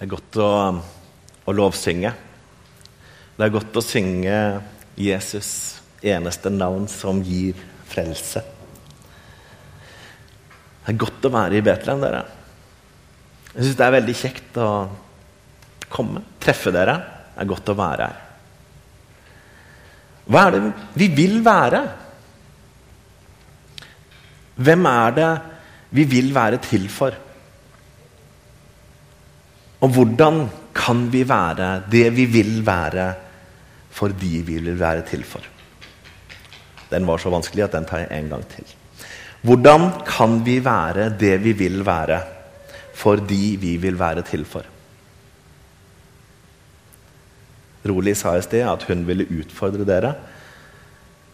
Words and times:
Det 0.00 0.06
er 0.06 0.14
godt 0.14 0.36
å, 0.40 0.52
å 1.44 1.52
lovsynge. 1.52 2.10
Det 3.36 3.44
er 3.44 3.52
godt 3.52 3.74
å 3.76 3.82
synge 3.84 4.38
Jesus, 4.96 5.50
eneste 6.00 6.48
navn 6.48 6.86
som 6.88 7.20
gir 7.20 7.60
frelse. 7.84 8.40
Det 10.80 10.94
er 10.94 10.98
godt 11.04 11.28
å 11.28 11.34
være 11.36 11.60
i 11.60 11.62
Betlehem, 11.68 12.00
dere. 12.00 12.24
Jeg 13.50 13.60
syns 13.60 13.76
det 13.76 13.88
er 13.90 13.96
veldig 13.98 14.16
kjekt 14.22 14.58
å 14.64 14.72
komme, 15.92 16.24
treffe 16.40 16.72
dere. 16.72 16.96
Det 17.36 17.44
er 17.44 17.52
godt 17.52 17.68
å 17.68 17.78
være 17.84 18.08
her. 18.08 18.26
Hva 20.32 20.48
er 20.48 20.56
det 20.56 20.66
vi 20.96 21.14
vil 21.20 21.42
være? 21.44 21.86
Hvem 24.64 24.94
er 24.96 25.18
det 25.20 25.32
vi 25.92 26.08
vil 26.16 26.32
være 26.32 26.64
til 26.72 26.88
for? 26.88 27.26
Og 29.80 29.88
hvordan 29.88 30.44
kan 30.76 31.06
vi 31.12 31.22
være 31.28 31.82
det 31.90 32.08
vi 32.16 32.26
vil 32.28 32.60
være 32.66 33.12
for 33.90 34.12
de 34.12 34.42
vi 34.46 34.58
vil 34.58 34.76
være 34.80 35.06
til 35.08 35.24
for? 35.24 35.44
Den 36.90 37.06
var 37.06 37.18
så 37.22 37.30
vanskelig 37.30 37.64
at 37.64 37.72
den 37.72 37.86
tar 37.86 38.04
jeg 38.04 38.18
en 38.18 38.28
gang 38.28 38.44
til. 38.50 38.66
Hvordan 39.42 39.90
kan 40.06 40.40
vi 40.44 40.58
være 40.64 41.08
det 41.20 41.38
vi 41.44 41.52
vil 41.52 41.86
være 41.86 42.20
for 42.94 43.16
de 43.16 43.56
vi 43.60 43.76
vil 43.76 43.98
være 43.98 44.22
til 44.22 44.44
for? 44.44 44.66
Rolig 47.88 48.16
sa 48.16 48.34
i 48.36 48.42
sted 48.44 48.66
at 48.68 48.82
hun 48.84 49.06
ville 49.08 49.24
utfordre 49.40 49.86
dere. 49.88 50.12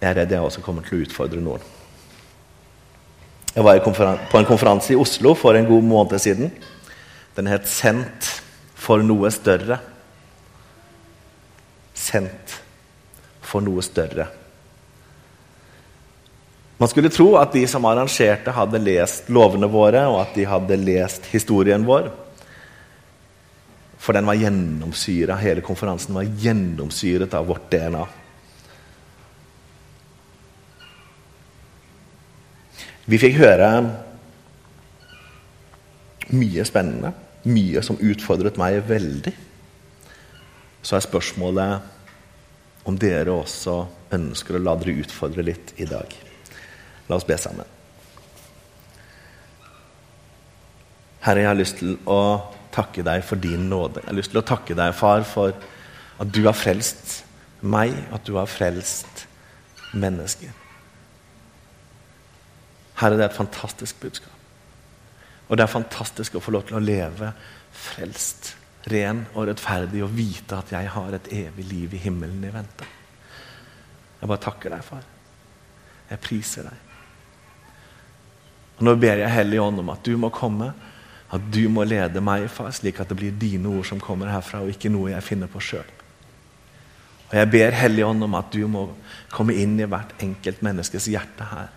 Jeg 0.01 0.11
er 0.11 0.21
redd 0.21 0.33
jeg 0.33 0.41
også 0.41 0.63
kommer 0.63 0.85
til 0.87 1.01
å 1.01 1.07
utfordre 1.07 1.43
noen. 1.43 1.65
Jeg 3.57 3.65
var 3.65 3.81
på 3.81 4.39
en 4.39 4.47
konferanse 4.47 4.93
i 4.93 4.99
Oslo 5.01 5.33
for 5.35 5.57
en 5.57 5.67
god 5.67 5.83
måned 5.83 6.19
siden. 6.21 6.53
Den 7.37 7.47
het 7.47 7.67
'Sendt 7.69 8.36
for 8.87 9.03
noe 9.03 9.31
større'. 9.35 9.79
Sendt 11.97 12.59
for 13.43 13.65
noe 13.65 13.83
større. 13.83 14.29
Man 16.77 16.91
skulle 16.93 17.11
tro 17.11 17.31
at 17.41 17.55
de 17.57 17.65
som 17.67 17.85
arrangerte, 17.89 18.53
hadde 18.53 18.83
lest 18.85 19.31
lovene 19.33 19.69
våre, 19.73 20.05
og 20.11 20.21
at 20.21 20.35
de 20.37 20.45
hadde 20.45 20.77
lest 20.77 21.25
historien 21.33 21.87
vår. 21.89 22.11
For 23.99 24.13
den 24.15 24.29
var 24.29 24.37
gjennomsyra, 24.39 25.39
hele 25.41 25.65
konferansen 25.65 26.15
var 26.15 26.29
gjennomsyret 26.29 27.33
av 27.35 27.49
vårt 27.49 27.71
DNA. 27.73 28.05
Vi 33.07 33.19
fikk 33.23 33.39
høre 33.39 33.71
mye 36.37 36.65
spennende, 36.67 37.13
mye 37.47 37.83
som 37.85 38.01
utfordret 38.03 38.59
meg 38.61 38.81
veldig. 38.89 39.33
Så 40.83 40.97
er 40.97 41.05
spørsmålet 41.07 42.87
om 42.87 42.99
dere 42.99 43.35
også 43.35 43.81
ønsker 44.15 44.59
å 44.59 44.63
la 44.63 44.77
dere 44.79 45.01
utfordre 45.03 45.45
litt 45.47 45.75
i 45.83 45.89
dag. 45.89 46.13
La 47.09 47.19
oss 47.19 47.27
be 47.27 47.39
sammen. 47.39 47.67
Herre, 51.27 51.43
jeg 51.43 51.51
har 51.51 51.59
lyst 51.59 51.81
til 51.81 51.97
å 52.07 52.21
takke 52.75 53.03
deg 53.07 53.25
for 53.27 53.41
din 53.43 53.67
nåde. 53.71 54.03
Jeg 54.05 54.13
har 54.13 54.19
lyst 54.19 54.31
til 54.35 54.43
å 54.43 54.47
takke 54.47 54.77
deg, 54.79 54.95
far, 54.95 55.25
for 55.27 55.57
at 56.23 56.31
du 56.31 56.45
har 56.47 56.55
frelst 56.55 57.23
meg, 57.67 57.97
at 58.15 58.23
du 58.29 58.37
har 58.39 58.47
frelst 58.51 59.27
mennesker. 59.97 60.53
Herre, 63.01 63.19
det 63.19 63.27
er 63.27 63.33
et 63.33 63.39
fantastisk 63.41 63.99
budskap. 64.01 64.36
Og 65.47 65.57
det 65.57 65.65
er 65.65 65.71
fantastisk 65.71 66.37
å 66.37 66.43
få 66.43 66.55
lov 66.55 66.67
til 66.69 66.79
å 66.79 66.83
leve 66.83 67.31
frelst, 67.77 68.55
ren 68.91 69.25
og 69.35 69.49
rettferdig 69.49 70.03
og 70.07 70.15
vite 70.15 70.59
at 70.59 70.73
jeg 70.75 70.91
har 70.95 71.15
et 71.17 71.31
evig 71.35 71.67
liv 71.71 71.95
i 71.95 72.03
himmelen 72.03 72.43
i 72.47 72.53
vente. 72.55 72.89
Jeg 74.21 74.31
bare 74.31 74.43
takker 74.43 74.75
deg, 74.75 74.85
far. 74.87 75.07
Jeg 76.11 76.23
priser 76.23 76.67
deg. 76.67 76.83
Og 78.77 78.85
Nå 78.87 78.95
ber 79.01 79.23
jeg 79.23 79.33
Hellig 79.33 79.61
Ånd 79.63 79.81
om 79.83 79.93
at 79.95 80.05
du 80.05 80.17
må 80.21 80.31
komme, 80.35 80.73
at 81.33 81.47
du 81.53 81.65
må 81.73 81.85
lede 81.87 82.23
meg, 82.23 82.47
far, 82.53 82.71
slik 82.75 83.01
at 83.03 83.11
det 83.11 83.19
blir 83.19 83.39
dine 83.39 83.71
ord 83.73 83.87
som 83.89 84.03
kommer 84.03 84.31
herfra, 84.31 84.63
og 84.63 84.73
ikke 84.75 84.93
noe 84.93 85.13
jeg 85.15 85.27
finner 85.27 85.51
på 85.51 85.63
sjøl. 85.63 85.95
Og 87.27 87.35
jeg 87.35 87.51
ber 87.51 87.75
Hellig 87.75 88.05
Ånd 88.07 88.27
om 88.27 88.37
at 88.39 88.53
du 88.55 88.63
må 88.71 88.85
komme 89.33 89.57
inn 89.59 89.75
i 89.81 89.89
hvert 89.91 90.15
enkelt 90.23 90.63
menneskes 90.63 91.09
hjerte 91.11 91.49
her. 91.51 91.73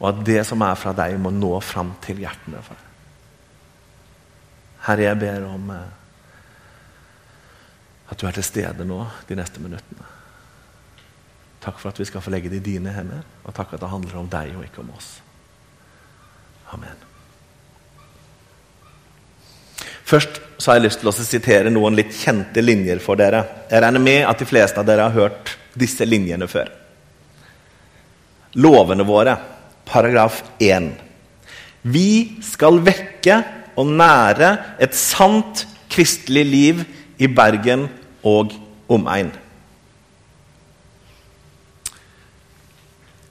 Og 0.00 0.08
at 0.10 0.24
det 0.28 0.42
som 0.48 0.62
er 0.64 0.76
fra 0.78 0.92
deg, 0.96 1.16
må 1.20 1.32
nå 1.32 1.54
fram 1.64 1.94
til 2.04 2.20
hjertene. 2.20 2.60
Far. 2.64 2.82
Herre, 4.86 5.08
jeg 5.08 5.18
ber 5.18 5.46
om 5.48 5.70
eh, 5.72 5.88
at 8.12 8.20
du 8.20 8.26
er 8.28 8.36
til 8.36 8.46
stede 8.46 8.86
nå 8.86 9.00
de 9.28 9.38
neste 9.38 9.62
minuttene. 9.62 10.12
Takk 11.64 11.80
for 11.80 11.90
at 11.90 11.98
vi 11.98 12.06
skal 12.06 12.22
få 12.22 12.30
legge 12.30 12.52
det 12.52 12.60
i 12.60 12.68
dine 12.76 12.92
hender, 12.94 13.24
og 13.42 13.54
takk 13.56 13.74
at 13.74 13.82
det 13.82 13.90
handler 13.90 14.20
om 14.20 14.28
deg 14.30 14.52
og 14.54 14.66
ikke 14.68 14.84
om 14.84 14.92
oss. 14.94 15.16
Amen. 16.76 17.02
Først 20.06 20.38
så 20.58 20.70
har 20.70 20.78
jeg 20.78 20.86
lyst 20.86 21.02
til 21.02 21.10
å 21.10 21.14
sitere 21.16 21.72
noen 21.72 21.96
litt 21.98 22.14
kjente 22.14 22.62
linjer 22.62 23.00
for 23.02 23.18
dere. 23.18 23.42
Jeg 23.70 23.82
regner 23.82 24.02
med 24.02 24.22
at 24.28 24.38
de 24.38 24.46
fleste 24.46 24.78
av 24.78 24.86
dere 24.86 25.08
har 25.08 25.16
hørt 25.16 25.56
disse 25.74 26.06
linjene 26.06 26.46
før. 26.48 26.70
Lovene 28.62 29.04
våre 29.04 29.34
paragraf 29.86 30.42
1. 30.60 30.90
Vi 31.86 32.42
skal 32.42 32.80
vekke 32.84 33.38
og 33.78 33.92
nære 33.94 34.50
et 34.82 34.94
sant 34.96 35.66
kristelig 35.92 36.44
liv 36.48 36.82
i 37.22 37.28
Bergen 37.30 37.86
og 38.26 38.54
omegn. 38.92 39.30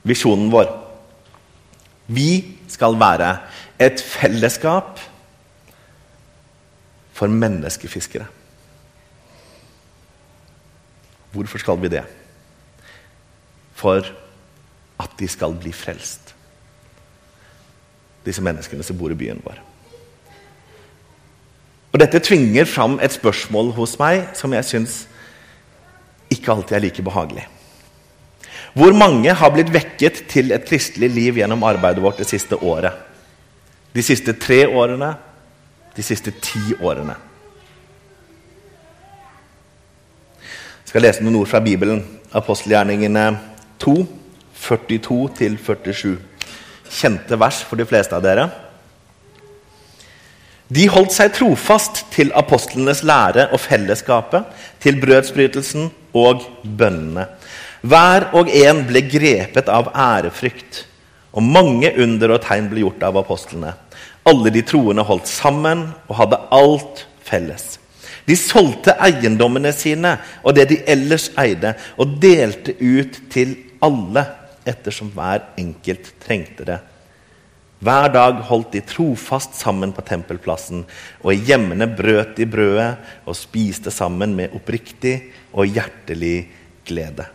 Visjonen 0.06 0.52
vår. 0.54 0.70
Vi 2.08 2.30
skal 2.70 2.98
være 3.02 3.32
et 3.82 4.02
fellesskap 4.02 5.00
for 7.16 7.32
menneskefiskere. 7.32 8.28
Hvorfor 11.34 11.60
skal 11.60 11.82
vi 11.82 11.92
det? 11.92 12.04
For 13.76 14.06
at 15.02 15.18
de 15.20 15.28
skal 15.28 15.58
bli 15.60 15.74
frelst 15.76 16.25
disse 18.26 18.44
menneskene 18.44 18.84
som 18.84 18.98
bor 18.98 19.14
i 19.14 19.18
byen 19.18 19.42
vår. 19.46 19.62
Og 21.96 22.02
Dette 22.02 22.20
tvinger 22.20 22.68
fram 22.68 22.98
et 23.00 23.14
spørsmål 23.16 23.72
hos 23.78 23.96
meg 24.02 24.34
som 24.36 24.52
jeg 24.52 24.68
syns 24.68 24.96
ikke 26.34 26.52
alltid 26.52 26.76
er 26.76 26.84
like 26.84 27.06
behagelig. 27.06 27.46
Hvor 28.76 28.92
mange 28.92 29.32
har 29.32 29.54
blitt 29.56 29.72
vekket 29.72 30.26
til 30.28 30.52
et 30.52 30.66
kristelig 30.68 31.08
liv 31.16 31.38
gjennom 31.40 31.64
arbeidet 31.64 32.04
vårt 32.04 32.20
det 32.20 32.28
siste 32.28 32.58
året? 32.60 32.92
De 33.96 34.04
siste 34.04 34.34
tre 34.36 34.66
årene? 34.68 35.14
De 35.96 36.04
siste 36.04 36.34
ti 36.44 36.76
årene? 36.84 37.16
Jeg 40.84 40.92
skal 40.92 41.08
lese 41.08 41.24
noen 41.24 41.40
ord 41.40 41.48
fra 41.48 41.64
Bibelen. 41.64 42.04
Apostelgjerningene 42.36 43.30
2, 43.80 43.96
42 44.66 45.30
47 45.64 46.18
kjente 46.92 47.38
vers 47.40 47.62
for 47.66 47.80
de 47.80 47.88
fleste 47.88 48.16
av 48.16 48.24
dere. 48.26 48.50
De 50.68 50.88
holdt 50.90 51.14
seg 51.14 51.34
trofast 51.36 52.02
til 52.14 52.32
apostlenes 52.38 53.04
lære 53.06 53.52
og 53.54 53.62
fellesskapet, 53.62 54.48
til 54.82 54.98
brødsbrytelsen 55.02 55.92
og 56.18 56.46
bønnene. 56.64 57.28
Hver 57.86 58.32
og 58.34 58.50
en 58.50 58.82
ble 58.90 59.04
grepet 59.06 59.70
av 59.70 59.92
ærefrykt, 59.94 60.86
og 61.38 61.44
mange 61.46 61.92
under 62.02 62.34
og 62.34 62.42
tegn 62.48 62.70
ble 62.72 62.82
gjort 62.86 63.04
av 63.06 63.20
apostlene. 63.22 63.76
Alle 64.26 64.50
de 64.50 64.64
troende 64.66 65.06
holdt 65.06 65.30
sammen 65.30 65.84
og 66.08 66.16
hadde 66.18 66.42
alt 66.56 67.04
felles. 67.28 67.76
De 68.26 68.34
solgte 68.40 68.96
eiendommene 69.06 69.70
sine 69.76 70.16
og 70.42 70.56
det 70.58 70.66
de 70.72 70.80
ellers 70.90 71.28
eide, 71.38 71.76
og 72.02 72.18
delte 72.24 72.74
ut 72.82 73.20
til 73.30 73.54
alle 73.86 74.26
ettersom 74.68 75.12
hver 75.16 75.44
enkelt 75.62 76.12
trengte 76.24 76.68
det. 76.68 76.80
Hver 77.86 78.08
dag 78.10 78.40
holdt 78.48 78.72
de 78.74 78.82
trofast 78.88 79.58
sammen 79.60 79.92
på 79.94 80.04
tempelplassen, 80.08 80.86
og 81.22 81.34
i 81.34 81.42
hjemmene 81.50 81.88
brøt 81.92 82.34
de 82.40 82.48
brødet 82.50 82.96
og 83.28 83.38
spiste 83.38 83.92
sammen 83.94 84.34
med 84.38 84.56
oppriktig 84.56 85.18
og 85.52 85.70
hjertelig 85.70 86.48
glede. 86.88 87.28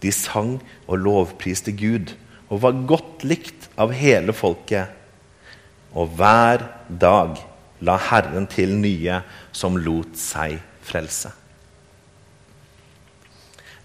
De 0.00 0.12
sang 0.14 0.58
og 0.86 1.00
lovpriste 1.00 1.72
Gud 1.76 2.12
og 2.50 2.62
var 2.64 2.84
godt 2.88 3.24
likt 3.26 3.68
av 3.80 3.94
hele 3.96 4.34
folket. 4.36 4.90
Og 5.96 6.12
hver 6.18 6.64
dag 6.88 7.38
la 7.80 7.96
Herren 8.10 8.46
til 8.50 8.76
nye 8.78 9.22
som 9.56 9.78
lot 9.80 10.18
seg 10.18 10.58
frelse. 10.86 11.32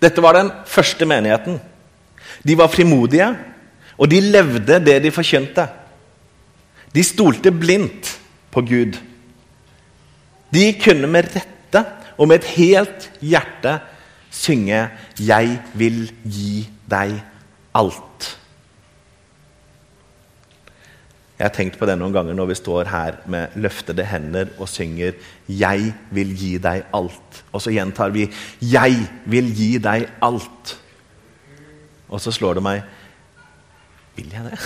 Dette 0.01 0.21
var 0.21 0.35
den 0.37 0.51
første 0.69 1.07
menigheten. 1.07 1.57
De 2.43 2.57
var 2.57 2.71
frimodige, 2.71 3.29
og 3.97 4.11
de 4.11 4.19
levde 4.19 4.79
det 4.83 4.99
de 5.03 5.11
forkynte. 5.11 5.67
De 6.95 7.03
stolte 7.03 7.51
blindt 7.51 8.15
på 8.51 8.61
Gud. 8.61 8.97
De 10.53 10.65
kunne 10.83 11.07
med 11.11 11.29
rette 11.35 11.83
og 12.17 12.29
med 12.29 12.39
et 12.39 12.49
helt 12.55 13.11
hjerte 13.21 13.79
synge 14.31 14.89
'Jeg 15.19 15.59
vil 15.73 16.11
gi 16.23 16.69
deg 16.89 17.21
alt'. 17.75 18.35
Jeg 21.35 21.45
har 21.45 21.51
tenkt 21.51 21.79
på 21.79 21.85
det 21.85 21.97
noen 21.99 22.13
ganger 22.15 22.33
når 22.33 22.45
vi 22.45 22.55
står 22.55 22.87
her 22.87 23.17
med 23.27 23.55
løftede 23.55 24.05
hender 24.07 24.47
og 24.59 24.69
synger 24.69 25.13
'Jeg 25.49 25.93
vil 26.11 26.35
gi 26.37 26.57
deg 26.57 26.83
alt'. 26.93 27.43
Og 27.51 27.61
så 27.61 27.71
gjentar 27.71 28.09
vi 28.09 28.29
'Jeg 28.61 29.07
vil 29.25 29.55
gi 29.55 29.77
deg 29.77 30.07
alt'. 30.23 30.75
Og 32.15 32.21
så 32.23 32.31
slår 32.31 32.57
det 32.57 32.63
meg 32.63 32.83
Vil 34.15 34.31
jeg 34.31 34.47
det? 34.47 34.59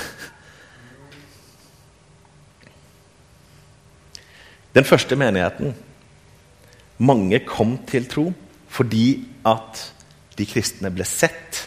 Den 4.78 4.86
første 4.86 5.18
menigheten 5.18 5.74
Mange 7.00 7.42
kom 7.48 7.78
til 7.90 8.06
tro 8.12 8.30
fordi 8.70 9.26
at 9.50 9.80
de 10.38 10.46
kristne 10.46 10.92
ble 10.94 11.04
sett, 11.10 11.64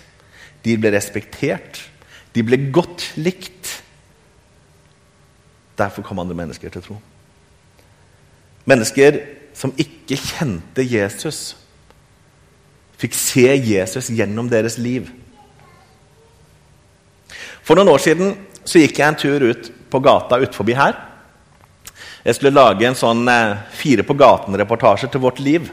de 0.63 0.77
ble 0.79 0.93
respektert, 0.95 1.81
de 2.31 2.45
ble 2.47 2.61
godt 2.71 3.09
likt. 3.19 3.73
Derfor 5.77 6.07
kom 6.07 6.23
andre 6.23 6.37
mennesker 6.39 6.71
til 6.71 6.85
tro. 6.85 7.01
Mennesker 8.71 9.19
som 9.59 9.75
ikke 9.83 10.15
kjente 10.15 10.87
Jesus, 10.87 11.57
fikk 13.03 13.19
se 13.19 13.49
Jesus 13.51 14.13
gjennom 14.15 14.47
deres 14.53 14.79
liv. 14.79 15.11
For 17.63 17.79
noen 17.79 17.93
år 17.93 18.03
siden 18.03 18.35
så 18.67 18.83
gikk 18.83 18.99
jeg 18.99 19.07
en 19.07 19.19
tur 19.19 19.45
ut 19.53 19.71
på 19.93 20.01
gata 20.03 20.39
utenfor 20.43 20.71
her. 20.75 20.97
Jeg 22.23 22.39
skulle 22.39 22.55
lage 22.55 22.87
en 22.87 22.99
sånn 22.99 23.27
eh, 23.31 23.59
Fire 23.75 24.05
på 24.07 24.15
gaten-reportasje 24.19 25.11
til 25.11 25.23
Vårt 25.23 25.41
Liv. 25.43 25.67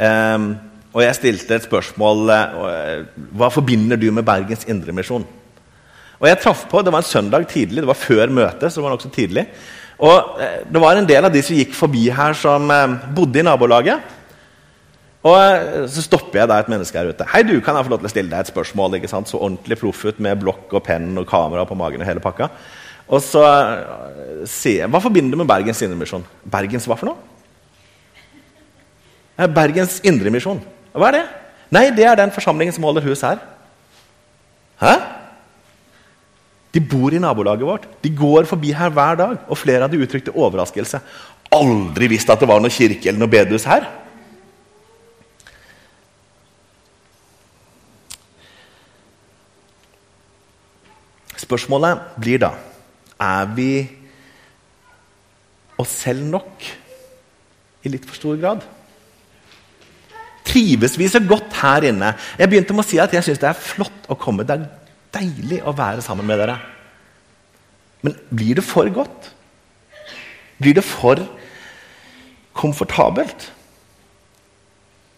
Um, 0.00 0.52
og 0.94 1.02
jeg 1.04 1.16
stilte 1.18 1.56
et 1.58 1.64
spørsmål 1.66 2.30
eh, 2.32 3.00
Hva 3.36 3.50
forbinder 3.52 3.98
du 4.00 4.06
med 4.14 4.24
Bergens 4.24 4.62
Indremisjon? 4.70 5.26
Og 6.20 6.28
jeg 6.28 6.38
traff 6.40 6.62
på, 6.70 6.80
Det 6.82 6.92
var 6.94 7.02
en 7.02 7.08
søndag 7.08 7.44
tidlig, 7.50 7.82
det 7.82 7.90
var 7.90 7.98
før 7.98 8.32
møtet. 8.32 8.70
så 8.70 8.80
det 8.80 8.84
var 8.86 8.94
nok 8.94 9.04
så 9.04 9.12
tidlig. 9.12 9.46
Og 9.98 10.40
uh, 10.40 10.62
Det 10.64 10.80
var 10.80 10.96
en 10.96 11.08
del 11.08 11.28
av 11.28 11.32
de 11.34 11.42
som 11.44 11.56
gikk 11.56 11.76
forbi 11.76 12.08
her, 12.08 12.36
som 12.36 12.72
uh, 12.72 12.96
bodde 13.16 13.40
i 13.40 13.46
nabolaget. 13.46 14.16
Og 15.20 15.88
Så 15.92 16.04
stopper 16.06 16.40
jeg 16.40 16.48
da 16.48 16.58
et 16.60 16.68
menneske 16.72 16.96
her 16.96 17.10
ute. 17.12 17.24
'Hei, 17.28 17.42
du, 17.42 17.60
kan 17.60 17.76
jeg 17.76 17.84
få 17.84 17.90
lov 17.90 18.00
til 18.00 18.08
å 18.08 18.14
stille 18.14 18.30
deg 18.30 18.40
et 18.40 18.52
spørsmål?' 18.52 18.96
ikke 18.96 19.08
sant? 19.08 19.28
Så 19.28 19.36
ordentlig 19.36 19.78
proff 19.78 20.04
ut 20.04 20.20
med 20.20 20.40
blokk 20.40 20.72
og 20.72 20.82
penn 20.82 21.18
og 21.18 21.26
kamera 21.28 21.66
på 21.66 21.76
magen 21.76 22.00
og 22.00 22.06
hele 22.06 22.20
pakka. 22.20 22.48
Og 23.08 23.20
så 23.20 23.44
sier 24.46 24.86
jeg 24.86 24.88
'Hva 24.88 25.00
forbinder 25.00 25.30
du 25.30 25.36
med 25.36 25.48
Bergens 25.48 25.82
Indremisjon?' 25.82 26.24
Bergens 26.44 26.86
hva 26.86 26.96
for 26.96 27.06
noe? 27.06 27.16
Bergens 29.48 30.00
Indremisjon. 30.04 30.60
Hva 30.92 31.08
er 31.08 31.12
det? 31.12 31.26
Nei, 31.70 31.90
det 31.90 32.04
er 32.04 32.16
den 32.16 32.30
forsamlingen 32.30 32.74
som 32.74 32.84
holder 32.84 33.02
hus 33.02 33.20
her. 33.20 33.38
Hæ? 34.80 34.94
De 36.74 36.80
bor 36.80 37.12
i 37.12 37.18
nabolaget 37.18 37.66
vårt. 37.66 37.86
De 38.02 38.10
går 38.10 38.46
forbi 38.46 38.72
her 38.72 38.90
hver 38.90 39.16
dag. 39.16 39.38
Og 39.48 39.58
flere 39.58 39.84
av 39.84 39.90
de 39.90 39.98
uttrykte 39.98 40.34
overraskelse. 40.34 41.00
Aldri 41.52 42.06
visst 42.12 42.30
at 42.30 42.40
det 42.40 42.48
var 42.48 42.60
noe 42.62 42.70
kirke 42.70 43.08
eller 43.08 43.22
noe 43.22 43.32
bedehus 43.32 43.64
her. 43.64 43.88
Spørsmålet 51.50 52.12
blir 52.22 52.38
da 52.38 52.54
er 53.20 53.48
vi 53.56 53.72
oss 55.80 55.92
selv 56.04 56.22
nok 56.28 56.66
i 57.84 57.92
litt 57.92 58.06
for 58.06 58.18
stor 58.18 58.38
grad. 58.40 58.64
Trives 60.46 60.96
vi 60.98 61.08
så 61.10 61.20
godt 61.22 61.54
her 61.60 61.86
inne? 61.90 62.12
Jeg 62.38 62.50
begynte 62.50 62.76
med 62.76 62.84
å 62.84 62.88
si 62.88 63.00
at 63.02 63.12
jeg 63.14 63.26
syns 63.26 63.40
det 63.42 63.50
er 63.50 63.58
flott 63.58 64.08
å 64.10 64.16
komme. 64.18 64.46
Det 64.46 64.56
er 64.56 64.68
deilig 65.14 65.60
å 65.66 65.74
være 65.76 66.04
sammen 66.04 66.28
med 66.28 66.40
dere. 66.42 66.56
Men 68.04 68.16
blir 68.32 68.58
det 68.58 68.64
for 68.66 68.88
godt? 68.92 69.30
Blir 70.60 70.76
det 70.76 70.84
for 70.84 71.20
komfortabelt? 72.56 73.50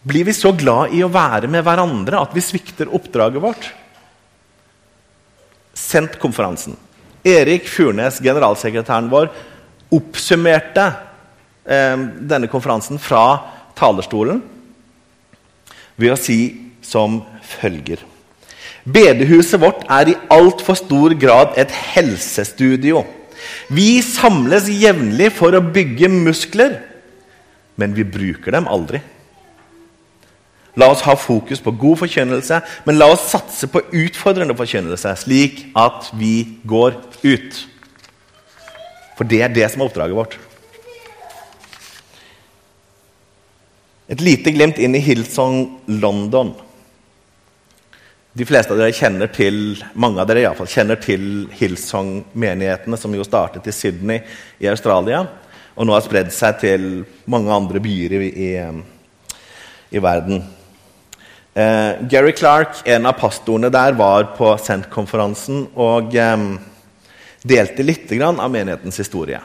Blir 0.03 0.27
vi 0.27 0.35
så 0.35 0.51
glad 0.55 0.95
i 0.95 1.03
å 1.03 1.11
være 1.11 1.49
med 1.51 1.63
hverandre 1.63 2.19
at 2.19 2.35
vi 2.35 2.43
svikter 2.43 2.91
oppdraget 2.91 3.43
vårt? 3.43 3.69
Sendt 5.73 6.19
konferansen. 6.21 6.77
Erik 7.23 7.67
Furnes, 7.71 8.19
generalsekretæren 8.23 9.09
vår, 9.11 9.29
oppsummerte 9.93 10.87
eh, 11.65 11.99
denne 12.19 12.49
konferansen 12.51 12.99
fra 13.01 13.25
talerstolen 13.77 14.41
ved 15.99 16.13
å 16.13 16.19
si 16.19 16.39
som 16.83 17.21
følger 17.45 18.01
Bedehuset 18.83 19.61
vårt 19.63 19.85
er 19.87 20.11
i 20.11 20.17
altfor 20.33 20.75
stor 20.75 21.13
grad 21.15 21.55
et 21.59 21.71
helsestudio. 21.71 23.05
Vi 23.71 24.01
samles 24.03 24.67
jevnlig 24.67 25.29
for 25.37 25.55
å 25.55 25.63
bygge 25.63 26.09
muskler, 26.11 26.81
men 27.79 27.95
vi 27.95 28.03
bruker 28.03 28.51
dem 28.51 28.67
aldri. 28.67 28.99
La 30.79 30.89
oss 30.89 31.03
ha 31.05 31.13
fokus 31.19 31.61
på 31.61 31.71
god 31.77 31.99
forkynnelse, 32.01 32.57
men 32.85 32.97
la 32.97 33.11
oss 33.13 33.27
satse 33.29 33.69
på 33.69 33.83
utfordrende 33.93 34.55
forkynnelse, 34.57 35.11
slik 35.21 35.67
at 35.77 36.09
vi 36.17 36.57
går 36.65 36.97
ut. 37.21 37.59
For 39.17 39.29
det 39.29 39.43
er 39.45 39.53
det 39.53 39.69
som 39.69 39.83
er 39.83 39.91
oppdraget 39.91 40.17
vårt. 40.17 40.39
Et 44.09 44.21
lite 44.21 44.51
glimt 44.53 44.81
inn 44.81 44.97
i 44.97 45.01
Hillsong 45.01 45.59
London. 46.01 46.51
De 48.33 48.45
fleste 48.49 48.73
av 48.73 48.81
dere 48.81 48.95
kjenner 48.97 49.29
til 49.29 49.77
mange 49.93 50.17
av 50.21 50.27
dere 50.27 50.41
i 50.41 50.47
alle 50.49 50.57
fall, 50.57 50.69
kjenner 50.69 50.97
til 50.97 51.45
Hillsong-menighetene, 51.53 52.97
som 52.97 53.13
jo 53.13 53.25
startet 53.25 53.69
i 53.69 53.75
Sydney 53.75 54.25
i 54.57 54.71
Australia, 54.71 55.21
og 55.77 55.85
nå 55.85 55.93
har 55.93 56.01
spredd 56.05 56.33
seg 56.33 56.57
til 56.65 56.89
mange 57.29 57.53
andre 57.53 57.81
byer 57.81 58.17
i, 58.17 58.33
i, 58.33 58.51
i 59.93 60.01
verden. 60.01 60.41
Eh, 61.53 62.01
Gary 62.09 62.31
Clark, 62.33 62.79
en 62.89 63.05
av 63.05 63.13
pastorene 63.19 63.69
der, 63.69 63.93
var 63.93 64.31
på 64.33 64.55
Sent-konferansen 64.57 65.67
og 65.77 66.15
eh, 66.17 66.45
delte 67.45 67.85
litt 67.85 68.09
av 68.17 68.49
menighetens 68.49 68.97
historie. 68.97 69.37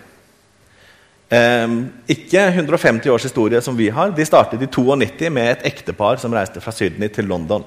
Eh, 1.28 1.74
ikke 2.08 2.46
150 2.54 3.12
års 3.12 3.26
historie 3.28 3.60
som 3.60 3.76
vi 3.76 3.90
har. 3.92 4.14
De 4.16 4.24
startet 4.24 4.62
i 4.64 4.70
92 4.72 5.28
med 5.28 5.50
et 5.50 5.66
ektepar 5.68 6.16
som 6.22 6.32
reiste 6.32 6.62
fra 6.64 6.72
Sydney 6.72 7.12
til 7.12 7.28
London. 7.28 7.66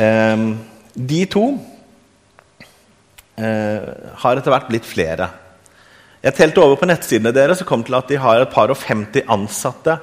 Eh, 0.00 0.46
de 0.96 1.20
to 1.28 1.44
eh, 3.36 3.84
har 4.22 4.40
etter 4.40 4.54
hvert 4.54 4.72
blitt 4.72 4.88
flere. 4.88 5.28
Jeg 6.24 6.36
telte 6.36 6.64
over 6.64 6.80
på 6.80 6.88
nettsidene 6.88 7.34
deres 7.36 7.60
og 7.60 7.68
kom 7.68 7.84
til 7.84 7.98
at 8.00 8.08
de 8.08 8.16
har 8.20 8.40
et 8.40 8.52
par 8.52 8.72
og 8.72 8.80
50 8.80 9.28
ansatte 9.28 9.98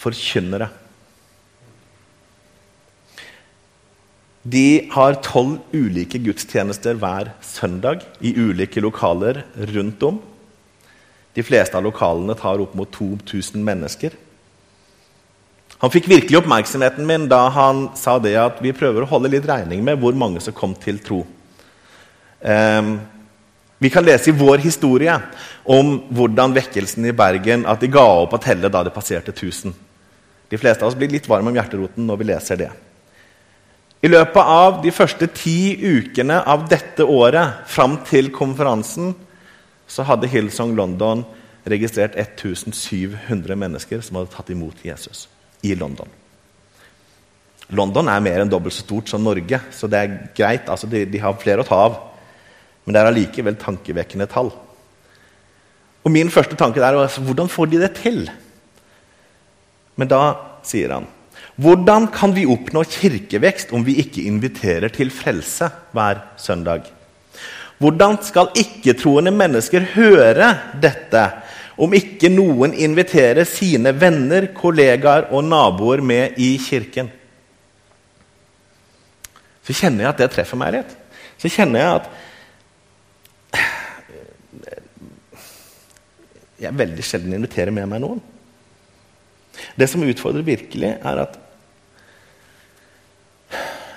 forkynnere. 0.00 0.70
De 4.44 4.90
har 4.92 5.16
tolv 5.24 5.62
ulike 5.72 6.20
gudstjenester 6.20 6.98
hver 7.00 7.30
søndag 7.40 8.02
i 8.20 8.34
ulike 8.36 8.82
lokaler 8.84 9.40
rundt 9.72 10.04
om. 10.04 10.18
De 11.32 11.42
fleste 11.42 11.78
av 11.78 11.86
lokalene 11.86 12.36
tar 12.36 12.60
opp 12.60 12.74
mot 12.76 12.90
2000 12.92 13.64
mennesker. 13.64 14.12
Han 15.80 15.92
fikk 15.92 16.10
virkelig 16.12 16.42
oppmerksomheten 16.42 17.08
min 17.08 17.24
da 17.28 17.46
han 17.56 17.88
sa 17.96 18.18
det 18.20 18.36
at 18.40 18.60
vi 18.62 18.76
prøver 18.76 19.04
å 19.04 19.10
holde 19.10 19.32
litt 19.32 19.48
regning 19.48 19.80
med 19.84 19.98
hvor 20.00 20.12
mange 20.12 20.44
som 20.44 20.54
kom 20.56 20.76
til 20.76 21.00
tro. 21.00 21.24
Um, 22.44 22.94
vi 23.80 23.90
kan 23.90 24.04
lese 24.04 24.28
i 24.30 24.36
vår 24.36 24.60
historie 24.60 25.16
om 25.64 25.96
hvordan 26.12 26.52
vekkelsen 26.54 27.08
i 27.08 27.16
Bergen 27.16 27.64
at 27.64 27.80
de 27.80 27.88
ga 27.92 28.04
opp 28.20 28.36
å 28.36 28.44
telle 28.44 28.68
da 28.68 28.84
det 28.84 28.92
passerte 28.94 29.32
1000. 29.32 29.72
De 30.52 30.60
fleste 30.60 30.84
av 30.84 30.92
oss 30.92 31.00
blir 31.00 31.16
litt 31.16 31.28
varme 31.32 31.48
om 31.48 31.56
hjerteroten 31.56 32.04
når 32.04 32.20
vi 32.20 32.28
leser 32.28 32.60
det. 32.60 32.74
I 34.04 34.08
løpet 34.10 34.50
av 34.52 34.82
de 34.84 34.90
første 34.92 35.30
ti 35.32 35.76
ukene 35.80 36.42
av 36.44 36.66
dette 36.68 37.06
året 37.08 37.62
fram 37.72 37.96
til 38.04 38.28
konferansen 38.34 39.14
så 39.88 40.04
hadde 40.04 40.28
Hillsong 40.28 40.74
London 40.76 41.22
registrert 41.64 42.18
1700 42.20 43.56
mennesker 43.56 44.02
som 44.04 44.18
hadde 44.18 44.34
tatt 44.34 44.52
imot 44.52 44.82
Jesus 44.84 45.24
i 45.64 45.72
London. 45.78 46.10
London 47.72 48.10
er 48.12 48.20
mer 48.20 48.42
enn 48.42 48.52
dobbelt 48.52 48.76
så 48.76 48.84
stort 48.84 49.08
som 49.08 49.24
Norge, 49.24 49.62
så 49.72 49.88
det 49.88 50.02
er 50.02 50.18
greit. 50.36 50.68
Altså, 50.68 50.90
de, 50.90 51.06
de 51.08 51.22
har 51.22 51.40
flere 51.40 51.64
å 51.64 51.68
ta 51.68 51.78
av. 51.86 51.96
Men 52.84 52.92
det 52.92 53.00
er 53.00 53.08
allikevel 53.08 53.56
tankevekkende 53.56 54.28
tall. 54.28 54.52
Og 56.04 56.12
Min 56.12 56.28
første 56.28 56.58
tanke 56.60 56.82
er 56.84 56.98
altså, 57.00 57.24
hvordan 57.24 57.48
får 57.48 57.72
de 57.72 57.80
det 57.80 57.94
til? 58.02 58.26
Men 59.96 60.12
da 60.12 60.24
sier 60.66 60.92
han 60.92 61.08
hvordan 61.56 62.08
kan 62.14 62.34
vi 62.34 62.46
oppnå 62.50 62.82
kirkevekst 62.88 63.72
om 63.76 63.84
vi 63.86 63.98
ikke 64.02 64.24
inviterer 64.26 64.90
til 64.92 65.12
frelse 65.14 65.68
hver 65.94 66.24
søndag? 66.40 66.88
Hvordan 67.78 68.18
skal 68.22 68.50
ikke-troende 68.58 69.30
mennesker 69.34 69.86
høre 69.94 70.50
dette 70.82 71.24
om 71.80 71.94
ikke 71.96 72.30
noen 72.30 72.74
inviterer 72.78 73.46
sine 73.48 73.92
venner, 73.98 74.46
kollegaer 74.54 75.30
og 75.34 75.44
naboer 75.46 76.02
med 76.04 76.38
i 76.38 76.54
kirken. 76.62 77.10
Så 79.64 79.74
kjenner 79.74 80.04
jeg 80.04 80.12
at 80.12 80.20
det 80.22 80.30
treffer 80.34 80.60
meg 80.60 80.76
litt. 80.76 80.92
Så 81.40 81.50
kjenner 81.50 81.80
jeg 81.80 81.90
at 81.98 82.06
jeg 86.64 86.78
veldig 86.78 87.04
sjelden 87.04 87.34
inviterer 87.36 87.74
med 87.74 87.88
meg 87.90 88.00
noen. 88.04 88.20
Det 89.74 89.88
som 89.90 90.04
utfordrer 90.06 90.46
virkelig, 90.46 90.92
er 90.94 91.22
at 91.24 91.34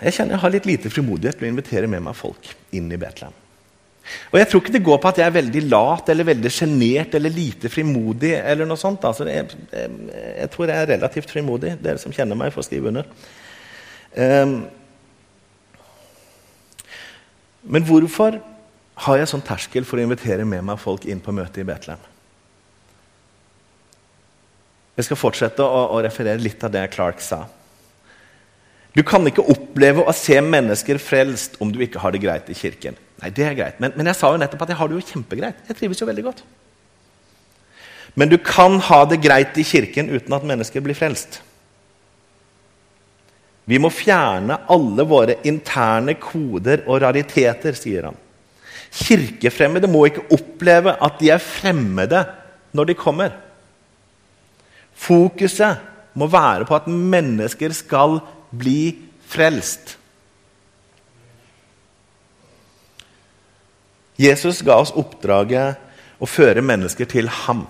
jeg 0.04 0.13
kjenner 0.13 0.38
jeg 0.38 0.44
har 0.44 0.54
litt 0.54 0.70
lite 0.70 0.92
frimodighet 0.94 1.39
til 1.39 1.48
å 1.48 1.51
invitere 1.51 1.89
med 1.89 2.04
meg 2.06 2.18
folk 2.18 2.50
inn 2.75 2.89
i 2.94 3.00
Betlehem. 3.01 3.36
Og 4.32 4.39
Jeg 4.39 4.48
tror 4.48 4.62
ikke 4.62 4.74
det 4.77 4.84
går 4.88 5.00
på 5.04 5.10
at 5.10 5.20
jeg 5.20 5.27
er 5.27 5.36
veldig 5.36 5.62
lat 5.68 6.10
eller 6.13 6.27
veldig 6.30 6.51
sjenert 6.54 7.16
eller 7.18 7.34
lite 7.34 7.70
frimodig. 7.70 8.34
eller 8.39 8.68
noe 8.68 8.80
sånt. 8.80 9.04
Altså, 9.04 9.27
jeg, 9.27 9.50
jeg, 9.72 9.89
jeg, 10.38 10.50
tror 10.54 10.66
jeg 10.68 10.77
er 10.77 10.92
relativt 10.94 11.32
frimodig. 11.32 11.74
Dere 11.84 12.00
som 12.01 12.13
kjenner 12.16 12.39
meg, 12.39 12.54
får 12.56 12.70
skrive 12.70 12.92
under. 12.94 13.10
Um, 14.16 14.56
men 17.68 17.84
hvorfor 17.84 18.39
har 19.08 19.20
jeg 19.20 19.30
sånn 19.30 19.44
terskel 19.46 19.86
for 19.86 20.00
å 20.00 20.06
invitere 20.08 20.48
med 20.48 20.63
meg 20.66 20.80
folk 20.80 21.06
inn 21.06 21.20
på 21.24 21.36
møtet 21.36 21.66
i 21.66 21.68
Betlehem? 21.68 22.06
Jeg 24.98 25.06
skal 25.06 25.20
fortsette 25.20 25.62
å, 25.62 25.84
å 25.94 26.01
referere 26.01 26.42
litt 26.42 26.63
av 26.66 26.72
det 26.74 26.88
Clark 26.96 27.20
sa. 27.22 27.44
Du 28.98 29.04
kan 29.06 29.22
ikke 29.30 29.46
oppleve 29.46 30.01
å 30.01 30.13
se 30.16 30.39
mennesker 30.42 30.98
frelst 30.98 31.60
om 31.62 31.70
du 31.70 31.84
ikke 31.86 32.01
har 32.01 32.16
det 32.16 32.22
greit 32.24 32.48
i 32.50 32.58
kirken. 32.58 32.96
Nei, 33.22 33.30
det 33.30 33.44
er 33.46 33.58
greit. 33.58 33.82
Men, 33.84 33.94
men 33.94 34.10
jeg 34.10 34.18
sa 34.18 34.32
jo 34.34 34.39
nettopp 34.42 34.63
at 34.66 34.72
jeg 34.74 34.80
har 34.80 34.89
det 34.89 34.98
jo 34.98 35.10
kjempegreit. 35.12 35.60
Jeg 35.70 35.77
trives 35.77 36.01
jo 36.01 36.08
veldig 36.10 36.25
godt. 36.25 36.42
Men 38.18 38.32
du 38.32 38.39
kan 38.42 38.80
ha 38.88 39.04
det 39.06 39.20
greit 39.22 39.58
i 39.62 39.66
kirken 39.68 40.10
uten 40.10 40.34
at 40.34 40.48
mennesker 40.50 40.82
blir 40.82 40.98
frelst. 40.98 41.44
Vi 43.70 43.77
må 43.84 43.92
fjerne 43.94 44.62
alle 44.74 45.06
våre 45.06 45.36
interne 45.46 46.16
koder 46.18 46.86
og 46.88 47.01
rariteter, 47.04 47.75
sier 47.77 48.08
han. 48.10 48.18
Kirkefremmede 48.98 49.89
må 49.92 50.08
ikke 50.08 50.25
oppleve 50.34 50.96
at 51.04 51.20
de 51.22 51.30
er 51.36 51.44
fremmede 51.44 52.24
når 52.74 52.89
de 52.89 52.98
kommer. 52.98 53.36
Fokuset 54.98 55.86
må 56.18 56.25
være 56.32 56.66
på 56.66 56.74
at 56.80 56.89
mennesker 56.89 57.75
skal 57.77 58.18
bli 58.50 58.98
frelst. 59.27 59.98
Jesus 64.18 64.63
ga 64.66 64.80
oss 64.82 64.94
oppdraget 64.98 65.77
å 66.18 66.30
føre 66.30 66.63
mennesker 66.66 67.10
til 67.10 67.30
ham. 67.46 67.68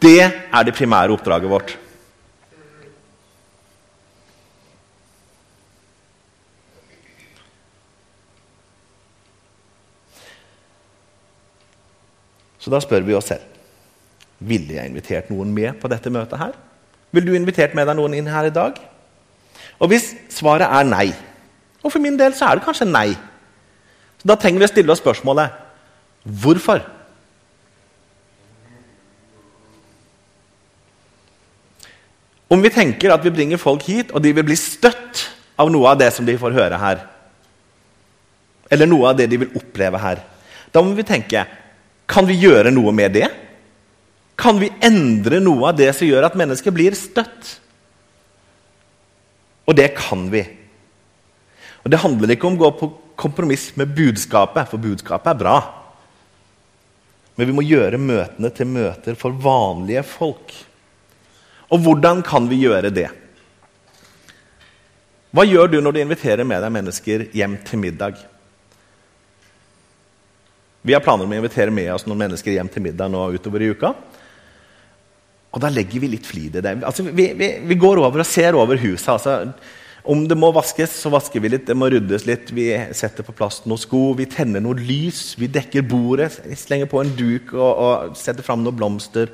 Det 0.00 0.22
er 0.22 0.64
det 0.64 0.76
primære 0.76 1.12
oppdraget 1.16 1.50
vårt. 1.50 1.76
Så 12.60 12.70
da 12.70 12.78
spør 12.84 13.02
vi 13.08 13.16
oss 13.16 13.32
selv 13.32 13.50
ville 14.40 14.78
jeg 14.78 14.88
invitert 14.88 15.28
noen 15.28 15.52
med 15.52 15.76
på 15.80 15.88
dette 15.92 16.10
møtet. 16.10 16.38
her? 16.38 16.54
Vil 17.12 17.26
du 17.26 17.34
invitert 17.36 17.74
med 17.76 17.86
deg 17.86 17.98
noen 17.98 18.14
inn 18.16 18.30
her 18.30 18.48
i 18.48 18.54
dag? 18.54 18.78
Og 19.80 19.88
Hvis 19.88 20.12
svaret 20.28 20.68
er 20.68 20.88
nei, 20.88 21.08
og 21.80 21.92
for 21.92 22.02
min 22.02 22.18
del 22.20 22.34
så 22.36 22.50
er 22.50 22.58
det 22.58 22.66
kanskje 22.66 22.88
nei, 22.88 23.10
så 24.20 24.28
Da 24.28 24.36
trenger 24.36 24.60
vi 24.60 24.68
å 24.68 24.72
stille 24.72 24.92
oss 24.92 25.00
spørsmålet 25.00 25.54
hvorfor? 26.20 26.82
Om 32.50 32.60
vi 32.60 32.72
tenker 32.74 33.14
at 33.14 33.24
vi 33.24 33.32
bringer 33.32 33.56
folk 33.62 33.86
hit, 33.86 34.10
og 34.12 34.20
de 34.20 34.34
vil 34.34 34.44
bli 34.44 34.56
støtt 34.58 35.22
av 35.56 35.70
noe 35.72 35.88
av 35.88 36.00
det 36.00 36.10
som 36.12 36.26
de 36.26 36.34
får 36.36 36.52
høre 36.52 36.80
her, 36.82 37.04
eller 38.70 38.90
noe 38.90 39.08
av 39.08 39.16
det 39.16 39.28
de 39.30 39.38
vil 39.40 39.56
oppleve 39.56 39.98
her, 40.02 40.20
da 40.74 40.82
må 40.82 40.92
vi 40.98 41.06
tenke 41.06 41.46
kan 42.10 42.26
vi 42.26 42.40
gjøre 42.42 42.72
noe 42.74 42.92
med 42.92 43.14
det? 43.14 43.28
Kan 44.40 44.58
vi 44.58 44.70
endre 44.82 45.38
noe 45.42 45.70
av 45.70 45.78
det 45.78 45.92
som 45.94 46.08
gjør 46.08 46.26
at 46.26 46.36
mennesker 46.38 46.74
blir 46.74 46.96
støtt? 46.98 47.60
Og 49.70 49.76
det 49.78 49.92
kan 49.94 50.24
vi. 50.32 50.42
Og 51.84 51.90
Det 51.90 52.02
handler 52.02 52.34
ikke 52.34 52.48
om 52.48 52.58
å 52.58 52.64
gå 52.64 52.70
på 52.80 52.88
kompromiss 53.20 53.70
med 53.78 53.92
budskapet, 53.94 54.66
for 54.68 54.82
budskapet 54.82 55.30
er 55.30 55.38
bra. 55.38 55.58
Men 57.38 57.48
vi 57.48 57.54
må 57.56 57.64
gjøre 57.64 58.00
møtene 58.00 58.50
til 58.52 58.68
møter 58.68 59.16
for 59.16 59.32
vanlige 59.32 60.02
folk. 60.04 60.52
Og 61.70 61.84
hvordan 61.84 62.24
kan 62.26 62.48
vi 62.50 62.64
gjøre 62.64 62.90
det? 62.92 63.06
Hva 65.30 65.46
gjør 65.46 65.70
du 65.70 65.78
når 65.78 65.94
du 65.94 66.00
inviterer 66.02 66.44
med 66.44 66.58
deg 66.64 66.74
mennesker 66.74 67.28
hjem 67.38 67.54
til 67.64 67.78
middag? 67.78 68.18
Vi 70.82 70.96
har 70.96 71.04
planer 71.04 71.28
om 71.28 71.32
å 71.32 71.38
invitere 71.38 71.70
med 71.70 71.92
oss 71.94 72.06
noen 72.08 72.24
mennesker 72.24 72.56
hjem 72.56 72.68
til 72.72 72.82
middag 72.88 73.12
nå 73.12 73.28
utover 73.36 73.62
i 73.62 73.70
uka. 73.70 73.92
Og 75.50 75.62
da 75.62 75.70
legger 75.72 76.02
vi 76.02 76.12
litt 76.12 76.26
flid 76.28 76.58
i 76.58 76.62
det. 76.62 76.76
Altså, 76.86 77.04
vi, 77.10 77.32
vi, 77.38 77.52
vi, 77.66 77.78
går 77.78 77.98
over 77.98 78.22
og 78.22 78.28
ser 78.28 78.54
over 78.58 78.78
huset. 78.78 79.08
Altså, 79.16 79.34
om 80.10 80.22
det 80.30 80.38
må 80.38 80.52
vaskes, 80.54 80.92
så 81.02 81.10
vasker 81.12 81.42
vi 81.42 81.50
litt. 81.52 81.66
Det 81.68 81.76
må 81.76 81.90
ryddes 81.90 82.24
litt. 82.28 82.52
Vi 82.54 82.68
setter 82.96 83.26
på 83.26 83.34
plass 83.36 83.60
noen 83.66 83.80
sko, 83.80 84.04
vi 84.18 84.28
tenner 84.30 84.62
noe 84.62 84.78
lys, 84.78 85.34
vi 85.40 85.50
dekker 85.50 85.84
bordet, 85.90 86.30
slenger 86.58 86.88
på 86.90 87.02
en 87.02 87.12
duk 87.18 87.54
og, 87.56 87.70
og 87.70 88.18
setter 88.18 88.46
fram 88.46 88.62
noen 88.64 88.78
blomster. 88.78 89.32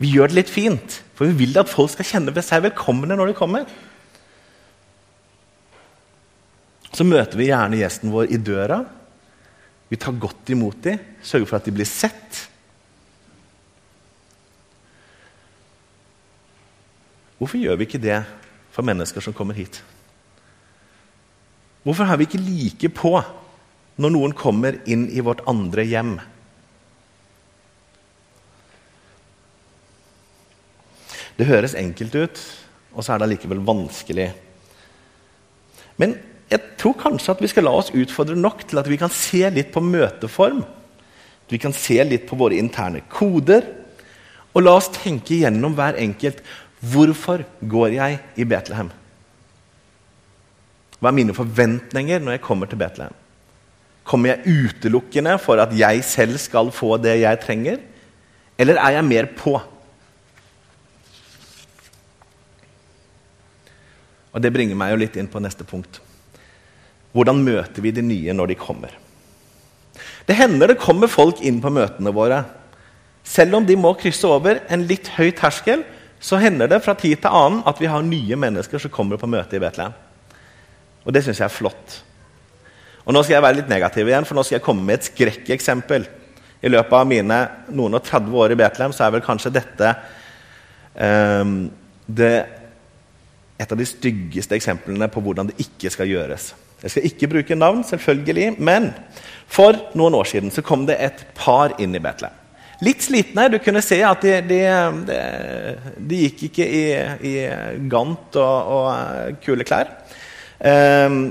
Vi 0.00 0.14
gjør 0.14 0.32
det 0.32 0.40
litt 0.40 0.52
fint, 0.52 1.02
for 1.14 1.28
vi 1.28 1.44
vil 1.44 1.60
at 1.60 1.70
folk 1.70 1.92
skal 1.92 2.08
kjenne 2.08 2.44
seg 2.44 2.64
velkomne 2.64 3.12
når 3.12 3.30
de 3.30 3.38
kommer. 3.38 3.68
Så 6.92 7.04
møter 7.08 7.38
vi 7.40 7.48
gjerne 7.48 7.78
gjesten 7.80 8.12
vår 8.12 8.32
i 8.32 8.40
døra. 8.40 8.82
Vi 9.92 10.00
tar 10.00 10.16
godt 10.20 10.48
imot 10.52 10.80
dem, 10.84 11.00
sørger 11.24 11.48
for 11.48 11.60
at 11.60 11.68
de 11.68 11.76
blir 11.76 11.88
sett. 11.88 12.46
Hvorfor 17.42 17.58
gjør 17.58 17.74
vi 17.74 17.88
ikke 17.88 17.98
det 17.98 18.20
for 18.70 18.86
mennesker 18.86 19.24
som 19.24 19.34
kommer 19.34 19.56
hit? 19.58 19.80
Hvorfor 21.82 22.06
er 22.06 22.20
vi 22.20 22.28
ikke 22.28 22.38
like 22.38 22.90
på 22.94 23.16
når 23.98 24.12
noen 24.14 24.34
kommer 24.38 24.78
inn 24.86 25.08
i 25.10 25.24
vårt 25.26 25.42
andre 25.50 25.82
hjem? 25.82 26.12
Det 31.34 31.50
høres 31.50 31.74
enkelt 31.74 32.14
ut, 32.14 32.46
og 32.94 33.02
så 33.02 33.16
er 33.16 33.18
det 33.18 33.26
allikevel 33.26 33.66
vanskelig. 33.66 34.28
Men 35.98 36.14
jeg 36.46 36.76
tror 36.78 36.94
kanskje 37.00 37.34
at 37.34 37.42
vi 37.42 37.50
skal 37.50 37.66
la 37.66 37.74
oss 37.74 37.90
utfordre 37.90 38.38
nok 38.38 38.68
til 38.70 38.78
at 38.78 38.86
vi 38.86 39.02
kan 39.02 39.10
se 39.10 39.42
litt 39.50 39.74
på 39.74 39.82
møteform. 39.82 40.62
At 40.62 41.50
vi 41.50 41.58
kan 41.58 41.74
se 41.74 41.98
litt 42.06 42.30
på 42.30 42.38
våre 42.38 42.62
interne 42.62 43.02
koder. 43.10 43.66
Og 44.54 44.62
la 44.62 44.76
oss 44.78 44.92
tenke 44.94 45.40
gjennom 45.42 45.74
hver 45.74 45.98
enkelt. 45.98 46.38
Hvorfor 46.82 47.44
går 47.62 47.94
jeg 47.94 48.18
i 48.34 48.44
Betlehem? 48.48 48.90
Hva 50.98 51.10
er 51.10 51.18
mine 51.18 51.34
forventninger 51.34 52.22
når 52.22 52.36
jeg 52.36 52.42
kommer 52.42 52.70
til 52.70 52.80
Betlehem? 52.80 53.14
Kommer 54.06 54.32
jeg 54.32 54.56
utelukkende 54.66 55.36
for 55.38 55.62
at 55.62 55.70
jeg 55.78 56.02
selv 56.06 56.38
skal 56.42 56.72
få 56.74 56.96
det 56.98 57.20
jeg 57.20 57.40
trenger, 57.42 57.78
eller 58.58 58.80
er 58.82 58.96
jeg 58.96 59.06
mer 59.06 59.28
på? 59.38 59.54
Og 64.32 64.40
Det 64.42 64.52
bringer 64.52 64.78
meg 64.78 64.90
jo 64.90 65.00
litt 65.04 65.16
inn 65.20 65.30
på 65.30 65.42
neste 65.44 65.64
punkt. 65.68 66.00
Hvordan 67.12 67.42
møter 67.44 67.84
vi 67.84 67.92
de 67.92 68.02
nye 68.02 68.34
når 68.34 68.52
de 68.52 68.58
kommer? 68.58 68.94
Det 70.26 70.38
hender 70.38 70.72
det 70.72 70.80
kommer 70.80 71.10
folk 71.10 71.42
inn 71.44 71.60
på 71.60 71.70
møtene 71.70 72.14
våre. 72.14 72.44
Selv 73.22 73.58
om 73.58 73.66
de 73.66 73.76
må 73.76 73.92
krysse 73.98 74.26
over 74.26 74.62
en 74.72 74.86
litt 74.88 75.12
høy 75.18 75.30
terskel, 75.36 75.84
så 76.22 76.38
hender 76.38 76.70
det 76.70 76.78
fra 76.84 76.94
tid 76.94 77.18
til 77.18 77.34
annen 77.34 77.64
at 77.66 77.80
vi 77.82 77.90
har 77.90 78.04
nye 78.06 78.38
mennesker 78.38 78.78
som 78.78 78.92
kommer 78.94 79.18
på 79.18 79.30
møte 79.30 79.58
i 79.58 79.62
Betlehem. 79.62 79.94
Og 81.02 81.14
det 81.14 81.24
syns 81.26 81.40
jeg 81.42 81.48
er 81.48 81.54
flott. 81.54 81.98
Og 83.02 83.14
Nå 83.14 83.24
skal 83.24 83.36
jeg 83.36 83.42
være 83.42 83.58
litt 83.58 83.70
negativ 83.72 84.06
igjen, 84.06 84.26
for 84.28 84.38
nå 84.38 84.44
skal 84.46 84.60
jeg 84.60 84.64
komme 84.64 84.86
med 84.86 85.00
et 85.00 85.08
skrekkeksempel. 85.08 86.06
I 86.62 86.70
løpet 86.70 86.94
av 86.94 87.08
mine 87.10 87.38
noen 87.74 87.98
og 87.98 88.04
30 88.06 88.36
år 88.38 88.54
i 88.54 88.58
Betlehem 88.60 88.94
så 88.94 89.08
er 89.08 89.16
vel 89.16 89.24
kanskje 89.26 89.50
dette 89.56 89.88
um, 90.94 91.56
det, 92.06 92.34
et 93.58 93.74
av 93.74 93.80
de 93.80 93.88
styggeste 93.88 94.54
eksemplene 94.54 95.10
på 95.10 95.22
hvordan 95.24 95.50
det 95.50 95.58
ikke 95.66 95.90
skal 95.90 96.10
gjøres. 96.10 96.52
Jeg 96.84 96.94
skal 96.94 97.08
ikke 97.10 97.30
bruke 97.34 97.58
navn, 97.58 97.82
selvfølgelig, 97.86 98.54
men 98.62 98.92
for 99.50 99.74
noen 99.98 100.14
år 100.18 100.30
siden 100.30 100.54
så 100.54 100.62
kom 100.66 100.86
det 100.86 101.00
et 101.02 101.26
par 101.38 101.74
inn 101.82 101.98
i 101.98 102.02
Betlehem. 102.02 102.38
Litt 102.82 103.04
slitne. 103.04 103.46
Du 103.52 103.60
kunne 103.62 103.82
se 103.84 104.00
at 104.02 104.24
de, 104.26 104.34
de, 104.42 104.60
de, 105.06 105.18
de 106.10 106.20
gikk 106.24 106.48
ikke 106.48 106.66
i, 106.66 106.84
i 107.30 107.34
gant 107.90 108.38
og, 108.42 108.74
og 108.74 109.40
kule 109.44 109.66
klær. 109.66 109.92
Um, 110.58 111.24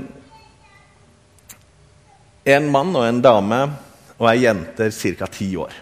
en 2.48 2.68
mann 2.72 2.96
og 2.96 3.04
en 3.06 3.20
dame 3.24 3.62
og 4.18 4.28
ei 4.30 4.42
jente 4.46 4.88
ca. 4.92 5.28
ti 5.28 5.52
år. 5.60 5.76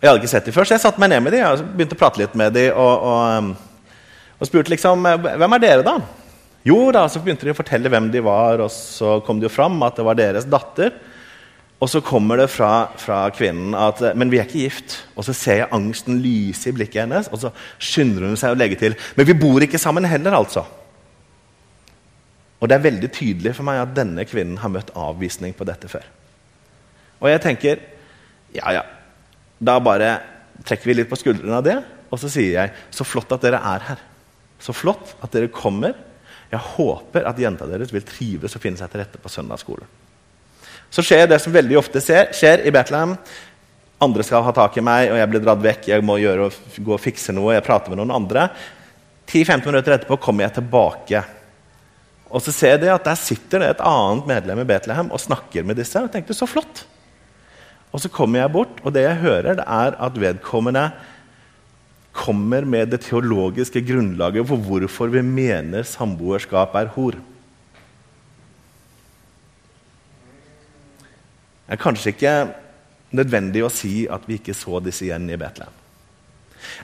Jeg 0.00 0.10
hadde 0.10 0.20
ikke 0.20 0.30
sett 0.34 0.48
dem 0.48 0.54
før, 0.54 0.66
så 0.68 0.76
jeg 0.76 0.82
satte 0.84 1.00
meg 1.02 1.10
ned 1.14 1.22
med 1.24 1.34
dem 1.34 1.46
og 1.46 1.72
begynte 1.76 1.96
å 1.96 2.00
prate 2.00 2.20
litt 2.20 2.34
med 2.38 2.52
dem. 2.56 2.74
Og, 2.76 3.06
og, 3.10 4.36
og 4.36 4.48
spurte 4.48 4.74
liksom 4.74 5.06
Hvem 5.06 5.56
er 5.56 5.62
dere, 5.62 5.86
da? 5.86 5.96
Jo 6.66 6.80
da, 6.94 7.06
så 7.06 7.22
begynte 7.22 7.46
de 7.46 7.54
å 7.54 7.56
fortelle 7.58 7.90
hvem 7.92 8.10
de 8.10 8.20
var, 8.26 8.58
og 8.64 8.72
så 8.74 9.20
kom 9.26 9.38
det 9.38 9.46
jo 9.46 9.54
fram 9.54 9.78
at 9.86 9.98
det 9.98 10.06
var 10.06 10.18
deres 10.18 10.48
datter. 10.50 10.96
Og 11.76 11.90
så 11.92 12.00
kommer 12.00 12.40
det 12.40 12.48
fra, 12.48 12.88
fra, 12.96 13.26
kvinnen 13.36 13.74
at 13.76 14.00
men 14.16 14.30
vi 14.32 14.38
er 14.40 14.46
ikke 14.48 14.62
gift. 14.64 14.96
Og 15.14 15.26
så 15.26 15.34
ser 15.36 15.60
jeg 15.60 15.72
angsten 15.76 16.22
lyse 16.24 16.70
i 16.70 16.74
blikket 16.76 17.04
hennes, 17.04 17.28
og 17.28 17.42
så 17.42 17.52
skynder 17.76 18.30
hun 18.30 18.40
seg 18.40 18.54
å 18.54 18.58
legge 18.58 18.78
til 18.80 18.96
men 19.16 19.28
vi 19.28 19.36
bor 19.36 19.62
ikke 19.64 19.80
sammen 19.80 20.08
heller, 20.08 20.38
altså. 20.38 20.64
Og 22.56 22.70
det 22.70 22.78
er 22.78 22.86
veldig 22.86 23.10
tydelig 23.12 23.52
for 23.58 23.68
meg 23.68 23.82
at 23.82 23.92
denne 23.96 24.24
kvinnen 24.24 24.56
har 24.62 24.72
møtt 24.72 24.94
avvisning 24.96 25.52
på 25.56 25.66
dette 25.68 25.90
før. 25.92 26.06
Og 27.20 27.28
jeg 27.28 27.42
tenker 27.44 27.82
ja, 28.56 28.72
ja, 28.78 28.82
da 29.60 29.76
bare 29.84 30.14
trekker 30.64 30.88
vi 30.88 30.96
litt 30.96 31.10
på 31.10 31.18
skuldrene 31.20 31.58
av 31.58 31.66
det, 31.66 31.76
og 32.08 32.20
så 32.22 32.30
sier 32.32 32.54
jeg 32.56 32.72
så 32.94 33.04
flott 33.04 33.34
at 33.36 33.44
dere 33.44 33.60
er 33.60 33.84
her. 33.90 34.00
Så 34.62 34.72
flott 34.72 35.12
at 35.20 35.34
dere 35.36 35.52
kommer. 35.52 35.92
Jeg 36.48 36.62
håper 36.78 37.28
at 37.28 37.40
jenta 37.42 37.68
deres 37.68 37.92
vil 37.92 38.06
trives 38.06 38.56
og 38.56 38.62
finne 38.62 38.80
seg 38.80 38.88
til 38.88 39.02
rette 39.02 39.20
på 39.20 39.32
søndagsskolen. 39.32 40.05
Så 40.90 41.04
skjer 41.04 41.26
det 41.30 41.40
som 41.42 41.54
veldig 41.54 41.78
ofte 41.80 42.00
skjer, 42.02 42.30
skjer 42.36 42.64
i 42.66 42.72
Betlehem. 42.74 43.16
Andre 44.02 44.24
skal 44.26 44.44
ha 44.44 44.52
tak 44.54 44.76
i 44.76 44.84
meg, 44.84 45.10
og 45.10 45.20
jeg 45.20 45.30
blir 45.32 45.44
dratt 45.44 45.62
vekk. 45.64 45.88
Jeg 45.88 46.04
må 46.04 46.18
gjøre, 46.20 46.50
gå 46.78 46.96
og 46.96 47.02
fikse 47.02 47.34
noe. 47.36 47.54
Jeg 47.56 47.64
prater 47.66 47.92
med 47.92 48.00
noen 48.02 48.14
andre. 48.18 48.50
10-15 49.26 49.64
minutter 49.70 49.96
etterpå 49.96 50.18
kommer 50.22 50.46
jeg 50.46 50.58
tilbake. 50.58 51.22
Og 52.28 52.42
så 52.42 52.52
ser 52.54 52.76
jeg 52.82 52.92
at 52.92 53.06
Der 53.06 53.18
sitter 53.18 53.62
det 53.62 53.70
et 53.74 53.86
annet 53.86 54.28
medlem 54.28 54.60
i 54.62 54.68
Betlehem 54.68 55.10
og 55.14 55.22
snakker 55.22 55.64
med 55.66 55.78
disse. 55.80 55.98
Og 55.98 56.08
jeg 56.08 56.18
tenkte, 56.18 56.36
så 56.36 56.48
flott. 56.50 56.84
Og 57.94 58.02
så 58.02 58.10
kommer 58.12 58.42
jeg 58.42 58.52
bort, 58.52 58.80
og 58.84 58.92
det 58.92 59.06
jeg 59.06 59.22
hører, 59.22 59.56
det 59.56 59.64
er 59.64 59.96
at 60.04 60.18
vedkommende 60.20 60.90
kommer 62.16 62.64
med 62.64 62.90
det 62.92 63.02
teologiske 63.04 63.82
grunnlaget 63.84 64.46
for 64.48 64.60
hvorfor 64.60 65.12
vi 65.12 65.22
mener 65.24 65.84
samboerskap 65.86 66.74
er 66.76 66.90
hor. 66.96 67.16
Det 71.66 71.74
er 71.74 71.82
kanskje 71.82 72.12
ikke 72.14 72.34
nødvendig 73.16 73.64
å 73.66 73.72
si 73.72 74.06
at 74.10 74.26
vi 74.28 74.38
ikke 74.38 74.54
så 74.54 74.80
disse 74.84 75.06
igjen 75.06 75.26
i 75.30 75.38
Betlehem. 75.40 75.82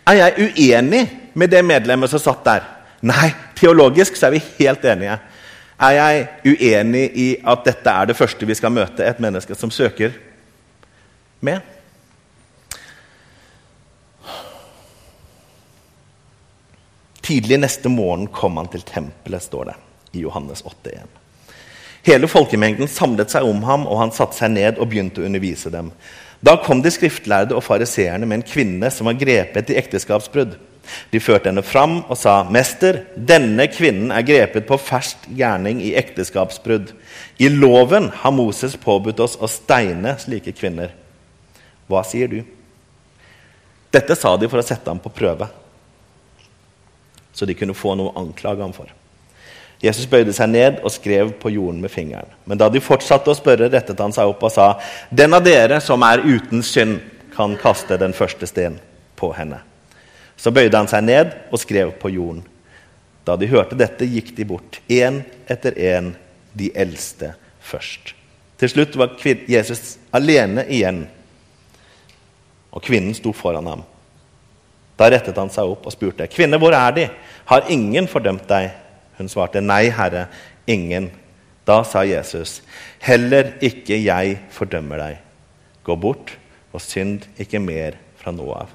Er 0.06 0.18
jeg 0.18 0.48
uenig 0.48 1.02
med 1.38 1.50
det 1.50 1.62
medlemmet 1.66 2.10
som 2.10 2.22
satt 2.22 2.42
der? 2.46 2.66
Nei, 3.06 3.32
teologisk 3.58 4.18
så 4.18 4.28
er 4.28 4.36
vi 4.36 4.42
helt 4.60 4.84
enige. 4.86 5.18
Er 5.82 5.96
jeg 5.96 6.26
uenig 6.46 7.04
i 7.18 7.28
at 7.42 7.64
dette 7.66 7.94
er 7.94 8.10
det 8.10 8.18
første 8.18 8.46
vi 8.46 8.54
skal 8.58 8.74
møte 8.74 9.06
et 9.06 9.22
menneske 9.22 9.56
som 9.58 9.70
søker 9.74 10.14
med. 11.42 11.62
Tidlig 17.22 17.58
neste 17.62 17.90
morgen 17.90 18.28
kom 18.34 18.58
han 18.58 18.70
til 18.70 18.82
tempelet, 18.86 19.42
står 19.42 19.70
det 19.70 19.76
i 20.18 20.22
Johannes 20.26 20.62
8,1. 20.66 21.21
Hele 22.02 22.26
folkemengden 22.26 22.90
samlet 22.90 23.30
seg 23.30 23.46
om 23.46 23.62
ham, 23.62 23.86
og 23.86 24.00
han 24.00 24.12
satte 24.14 24.38
seg 24.38 24.50
ned 24.56 24.80
og 24.80 24.90
begynte 24.90 25.22
å 25.22 25.26
undervise 25.28 25.70
dem. 25.70 25.92
Da 26.42 26.56
kom 26.58 26.80
de 26.82 26.90
skriftlærde 26.90 27.54
og 27.54 27.62
fariseerne 27.62 28.26
med 28.26 28.40
en 28.40 28.46
kvinne 28.46 28.90
som 28.90 29.06
var 29.06 29.18
grepet 29.20 29.70
i 29.70 29.78
ekteskapsbrudd. 29.78 30.56
De 31.12 31.20
førte 31.22 31.46
henne 31.46 31.62
fram 31.62 32.00
og 32.10 32.16
sa, 32.18 32.42
'Mester, 32.42 33.04
denne 33.14 33.68
kvinnen 33.70 34.10
er 34.10 34.26
grepet 34.26 34.66
på 34.66 34.80
fersk 34.82 35.28
gjerning 35.30 35.78
i 35.80 35.94
ekteskapsbrudd.' 35.94 36.90
'I 37.38 37.48
loven 37.48 38.10
har 38.10 38.34
Moses 38.34 38.74
påbudt 38.76 39.20
oss 39.20 39.36
å 39.38 39.46
steine 39.46 40.16
slike 40.18 40.52
kvinner.' 40.52 40.90
Hva 41.86 42.02
sier 42.02 42.26
du? 42.28 42.42
Dette 43.92 44.16
sa 44.16 44.36
de 44.36 44.48
for 44.48 44.58
å 44.58 44.66
sette 44.66 44.88
ham 44.90 44.98
på 44.98 45.12
prøve, 45.12 45.48
så 47.32 47.46
de 47.46 47.54
kunne 47.54 47.76
få 47.76 47.94
noe 47.94 48.10
å 48.10 48.18
anklage 48.18 48.60
ham 48.60 48.72
for. 48.72 48.88
Jesus 49.82 50.06
bøyde 50.06 50.32
seg 50.34 50.50
ned 50.52 50.78
og 50.86 50.92
skrev 50.94 51.32
på 51.42 51.50
jorden 51.50 51.80
med 51.82 51.90
fingeren. 51.90 52.30
Men 52.46 52.60
da 52.60 52.68
de 52.70 52.82
fortsatte 52.82 53.32
å 53.32 53.36
spørre, 53.36 53.70
rettet 53.72 53.98
han 54.00 54.14
seg 54.14 54.30
opp 54.30 54.44
og 54.46 54.52
sa.: 54.54 54.68
Den 55.10 55.34
av 55.34 55.42
dere 55.42 55.80
som 55.82 56.02
er 56.06 56.22
uten 56.22 56.62
synd, 56.62 57.00
kan 57.32 57.56
kaste 57.56 57.96
den 57.96 58.12
første 58.12 58.46
sten 58.46 58.76
på 59.16 59.32
henne. 59.32 59.62
Så 60.36 60.52
bøyde 60.52 60.76
han 60.76 60.90
seg 60.90 61.04
ned 61.06 61.32
og 61.50 61.62
skrev 61.62 61.94
på 62.00 62.10
jorden. 62.12 62.42
Da 63.24 63.38
de 63.38 63.48
hørte 63.48 63.78
dette, 63.78 64.04
gikk 64.04 64.34
de 64.36 64.44
bort, 64.44 64.80
én 64.90 65.22
etter 65.50 65.78
én, 65.78 66.12
de 66.52 66.68
eldste 66.76 67.32
først. 67.64 68.12
Til 68.60 68.68
slutt 68.68 68.98
var 69.00 69.16
Jesus 69.48 69.96
alene 70.12 70.66
igjen 70.68 71.06
og 72.72 72.84
kvinnen 72.84 73.14
sto 73.16 73.32
foran 73.32 73.66
ham. 73.66 73.82
Da 74.98 75.08
rettet 75.10 75.38
han 75.40 75.50
seg 75.50 75.70
opp 75.70 75.86
og 75.86 75.94
spurte, 75.94 76.26
'Kvinne, 76.28 76.58
hvor 76.58 76.72
er 76.72 76.92
De? 76.92 77.08
Har 77.46 77.66
ingen 77.68 78.06
fordømt 78.06 78.48
deg?' 78.48 78.81
Hun 79.18 79.28
svarte, 79.28 79.60
'Nei, 79.60 79.90
Herre, 79.90 80.26
ingen.' 80.66 81.10
Da 81.64 81.84
sa 81.84 82.02
Jesus, 82.02 82.62
'Heller 82.98 83.52
ikke 83.62 83.94
jeg 84.02 84.38
fordømmer 84.50 84.98
deg. 84.98 85.18
Gå 85.84 85.96
bort 85.96 86.34
og 86.72 86.80
synd 86.80 87.22
ikke 87.38 87.60
mer 87.62 87.98
fra 88.18 88.32
nå 88.32 88.48
av.' 88.50 88.72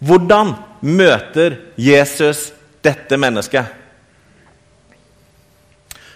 Hvordan 0.00 0.54
møter 0.80 1.58
Jesus 1.76 2.52
dette 2.80 3.18
mennesket? 3.20 3.66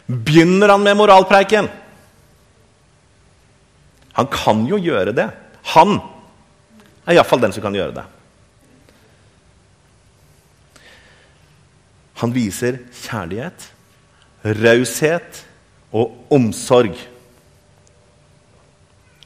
Begynner 0.08 0.72
han 0.72 0.84
med 0.84 0.96
moralpreiken? 0.96 1.68
Han 4.14 4.26
kan 4.32 4.64
jo 4.68 4.78
gjøre 4.80 5.12
det. 5.12 5.28
Han 5.74 5.98
er 7.04 7.16
iallfall 7.16 7.42
den 7.44 7.52
som 7.52 7.64
kan 7.64 7.76
gjøre 7.76 7.96
det. 7.96 8.04
Han 12.20 12.34
viser 12.34 12.78
kjærlighet, 12.94 13.66
raushet 14.44 15.40
og 15.94 16.14
omsorg. 16.34 16.94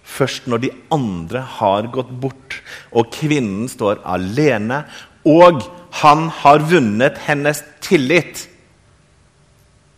Først 0.09 0.49
når 0.49 0.63
de 0.65 0.71
andre 0.95 1.43
har 1.59 1.91
gått 1.95 2.11
bort, 2.23 2.61
og 2.91 3.11
kvinnen 3.15 3.69
står 3.71 4.01
alene, 4.09 4.83
og 5.29 5.63
han 6.01 6.29
har 6.41 6.65
vunnet 6.71 7.21
hennes 7.27 7.61
tillit, 7.85 8.47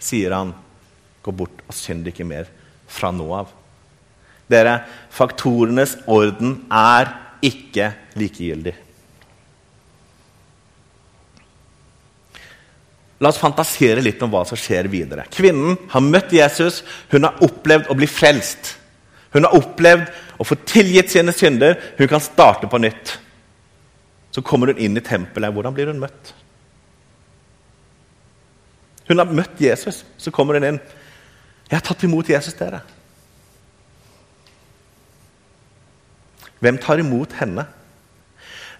sier 0.00 0.34
han, 0.34 0.52
gå 1.22 1.32
bort 1.36 1.62
og 1.68 1.76
synd 1.76 2.08
ikke 2.08 2.26
mer 2.26 2.48
fra 2.90 3.12
nå 3.14 3.26
av. 3.36 3.50
Dere, 4.50 4.80
faktorenes 5.14 5.94
orden 6.10 6.64
er 6.74 7.12
ikke 7.44 7.92
likegyldig. 8.18 8.74
La 13.20 13.28
oss 13.28 13.40
fantasere 13.40 14.00
litt 14.00 14.22
om 14.24 14.30
hva 14.32 14.46
som 14.48 14.56
skjer 14.56 14.88
videre. 14.88 15.26
Kvinnen 15.32 15.76
har 15.92 16.04
møtt 16.04 16.32
Jesus, 16.32 16.80
hun 17.12 17.26
har 17.28 17.40
opplevd 17.44 17.90
å 17.92 17.96
bli 17.98 18.08
frelst. 18.08 18.76
Hun 19.34 19.44
har 19.44 19.56
opplevd 19.58 20.08
å 20.40 20.46
få 20.46 20.56
tilgitt 20.66 21.12
sine 21.12 21.34
synder. 21.36 21.76
Hun 21.98 22.08
kan 22.10 22.22
starte 22.24 22.70
på 22.70 22.80
nytt. 22.80 23.18
Så 24.32 24.42
kommer 24.46 24.72
hun 24.72 24.80
inn 24.80 24.96
i 24.96 25.04
tempelet. 25.04 25.52
Hvordan 25.52 25.76
blir 25.76 25.90
hun 25.92 26.00
møtt? 26.00 26.32
Hun 29.10 29.20
har 29.20 29.28
møtt 29.28 29.60
Jesus. 29.60 30.04
Så 30.16 30.32
kommer 30.32 30.56
hun 30.58 30.64
inn. 30.64 30.80
'Jeg 31.70 31.78
har 31.78 31.86
tatt 31.86 32.02
imot 32.02 32.26
Jesus, 32.26 32.54
dere.' 32.54 32.82
Hvem 36.58 36.78
tar 36.78 36.98
imot 36.98 37.32
henne? 37.32 37.64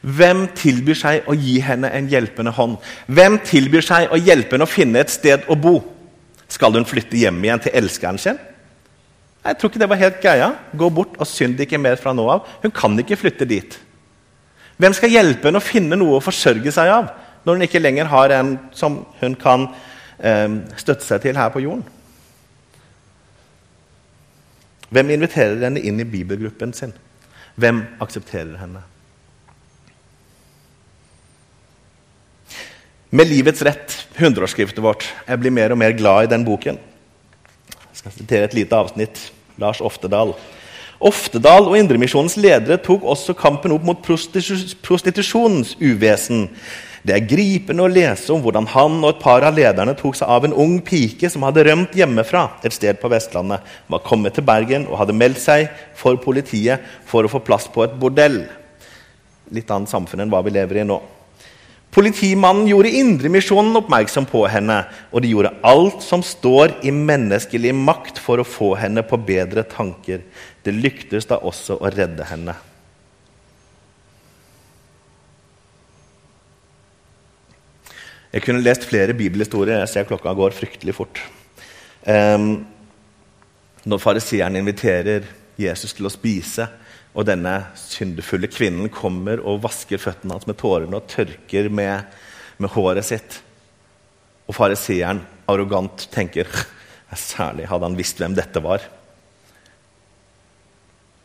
Hvem 0.01 0.47
tilbyr 0.57 0.97
seg 0.97 1.27
å 1.29 1.35
gi 1.37 1.59
henne 1.61 1.91
en 1.93 2.07
hjelpende 2.09 2.55
hånd? 2.57 2.79
Hvem 3.07 3.37
tilbyr 3.45 3.85
seg 3.85 4.13
å 4.13 4.21
hjelpe 4.21 4.57
henne 4.57 4.69
å 4.69 4.71
finne 4.71 5.03
et 5.03 5.13
sted 5.13 5.45
å 5.51 5.57
bo? 5.61 5.77
Skal 6.51 6.75
hun 6.75 6.89
flytte 6.89 7.19
hjem 7.21 7.43
igjen 7.45 7.61
til 7.67 7.77
elskeren 7.83 8.19
sin? 8.19 8.39
Jeg 9.45 9.57
tror 9.57 9.71
ikke 9.71 9.81
det 9.81 9.89
var 9.89 10.01
helt 10.01 10.19
greia. 10.23 10.49
Gå 10.77 10.89
bort 10.93 11.21
og 11.21 11.29
synd 11.29 11.61
ikke 11.61 11.81
mer 11.81 12.01
fra 12.01 12.13
nå 12.17 12.27
av. 12.33 12.49
Hun 12.65 12.73
kan 12.75 12.97
ikke 13.01 13.19
flytte 13.21 13.49
dit. 13.49 13.77
Hvem 14.81 14.97
skal 14.97 15.13
hjelpe 15.13 15.49
henne 15.49 15.61
å 15.61 15.65
finne 15.65 15.99
noe 16.01 16.17
å 16.17 16.25
forsørge 16.25 16.73
seg 16.73 16.89
av 16.93 17.11
når 17.45 17.57
hun 17.57 17.65
ikke 17.65 17.81
lenger 17.81 18.09
har 18.09 18.33
en 18.37 18.55
som 18.77 18.99
hun 19.21 19.35
kan 19.41 19.67
eh, 20.17 20.61
støtte 20.81 21.05
seg 21.05 21.25
til 21.25 21.41
her 21.41 21.53
på 21.53 21.63
jorden? 21.65 21.85
Hvem 24.91 25.13
inviterer 25.15 25.61
henne 25.69 25.83
inn 25.85 26.01
i 26.01 26.09
bibelgruppen 26.09 26.73
sin? 26.77 26.97
Hvem 27.61 27.85
aksepterer 28.03 28.57
henne? 28.61 28.83
Med 33.11 33.27
livets 33.27 33.63
rett, 33.67 34.07
100-årsskriftet 34.15 34.79
vårt. 34.79 35.09
Jeg 35.27 35.41
blir 35.43 35.51
mer 35.51 35.73
og 35.75 35.79
mer 35.81 35.97
glad 35.99 36.29
i 36.29 36.31
den 36.31 36.45
boken. 36.47 36.77
Jeg 37.75 37.99
skal 37.99 38.15
sitere 38.15 38.47
et 38.47 38.55
lite 38.55 38.79
avsnitt. 38.79 39.19
Lars 39.59 39.81
Oftedal. 39.83 40.31
Oftedal 41.03 41.67
og 41.67 41.75
Indremisjonens 41.75 42.39
ledere 42.39 42.79
tok 42.79 43.03
også 43.03 43.35
kampen 43.35 43.75
opp 43.75 43.83
mot 43.89 44.07
prostitusjonens 44.07 45.75
uvesen. 45.83 46.47
Det 47.03 47.17
er 47.17 47.27
gripende 47.27 47.83
å 47.83 47.91
lese 47.91 48.31
om 48.31 48.45
hvordan 48.45 48.71
han 48.77 49.01
og 49.01 49.17
et 49.17 49.23
par 49.27 49.43
av 49.49 49.59
lederne 49.59 49.99
tok 49.99 50.15
seg 50.15 50.31
av 50.31 50.47
en 50.47 50.55
ung 50.55 50.79
pike 50.85 51.35
som 51.35 51.43
hadde 51.49 51.67
rømt 51.67 51.97
hjemmefra 51.99 52.47
et 52.63 52.77
sted 52.77 53.01
på 53.03 53.11
Vestlandet, 53.11 53.65
var 53.91 54.07
kommet 54.07 54.39
til 54.39 54.47
Bergen 54.47 54.87
og 54.87 55.01
hadde 55.03 55.19
meldt 55.19 55.43
seg 55.43 55.67
for 55.99 56.21
politiet 56.23 56.85
for 57.11 57.27
å 57.27 57.33
få 57.33 57.43
plass 57.43 57.67
på 57.73 57.89
et 57.89 57.99
bordell. 57.99 58.45
Litt 59.51 59.73
annet 59.75 59.91
samfunn 59.91 60.23
enn 60.23 60.31
hva 60.31 60.47
vi 60.47 60.55
lever 60.55 60.85
i 60.85 60.87
nå. 60.87 61.01
Politimannen 61.91 62.69
gjorde 62.71 62.93
Indremisjonen 63.01 63.75
oppmerksom 63.81 64.27
på 64.31 64.45
henne, 64.47 64.85
og 65.11 65.25
de 65.25 65.33
gjorde 65.33 65.51
alt 65.67 66.05
som 66.07 66.23
står 66.23 66.77
i 66.87 66.93
menneskelig 66.95 67.73
makt 67.75 68.21
for 68.23 68.39
å 68.39 68.47
få 68.47 68.77
henne 68.79 69.03
på 69.03 69.19
bedre 69.27 69.65
tanker. 69.67 70.23
Det 70.63 70.75
lyktes 70.77 71.27
da 71.27 71.41
også 71.43 71.81
å 71.81 71.91
redde 71.91 72.29
henne. 72.31 72.55
Jeg 78.31 78.45
kunne 78.47 78.63
lest 78.63 78.87
flere 78.87 79.17
bibelhistorier. 79.19 79.83
Jeg 79.83 79.91
ser 79.91 80.07
klokka 80.07 80.31
går 80.39 80.55
fryktelig 80.55 80.95
fort. 80.95 81.19
Um, 82.07 82.63
når 83.83 83.99
fariseeren 83.99 84.61
inviterer 84.61 85.27
Jesus 85.61 85.95
til 85.97 86.09
å 86.09 86.13
spise, 86.13 86.67
og 87.11 87.27
denne 87.27 87.55
syndefulle 87.79 88.51
kvinnen 88.51 88.91
kommer 88.93 89.43
og 89.43 89.63
vasker 89.65 90.01
føttene 90.01 90.37
hans 90.37 90.47
med 90.47 90.59
tårene 90.61 91.01
og 91.01 91.09
tørker 91.11 91.69
med, 91.73 92.07
med 92.63 92.73
håret 92.75 93.07
sitt. 93.07 93.41
Og 94.47 94.55
fariseeren 94.57 95.25
arrogant 95.51 96.09
tenker 96.15 96.49
Særlig 97.11 97.65
hadde 97.67 97.89
han 97.89 97.97
visst 97.99 98.21
hvem 98.23 98.37
dette 98.39 98.61
var. 98.63 98.85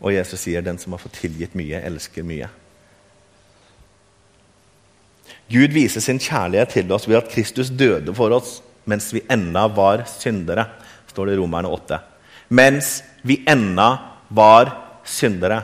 Og 0.02 0.16
Jesus 0.16 0.40
sier, 0.42 0.62
'Den 0.62 0.80
som 0.82 0.94
har 0.94 1.00
fått 1.00 1.20
tilgitt 1.22 1.54
mye, 1.54 1.78
elsker 1.78 2.24
mye'. 2.26 2.50
Gud 5.50 5.74
viser 5.74 6.02
sin 6.02 6.18
kjærlighet 6.18 6.70
til 6.74 6.92
oss 6.92 7.08
ved 7.08 7.18
at 7.18 7.30
Kristus 7.30 7.70
døde 7.70 8.14
for 8.18 8.34
oss 8.34 8.62
mens 8.86 9.14
vi 9.14 9.22
ennå 9.30 9.68
var 9.76 10.06
syndere, 10.10 10.66
står 11.10 11.26
det 11.26 11.34
i 11.36 11.38
Romerne 11.38 11.70
8. 11.70 12.00
Mens 12.50 13.04
vi 13.22 13.44
ennå 13.50 14.15
var 14.28 14.74
syndere. 15.06 15.62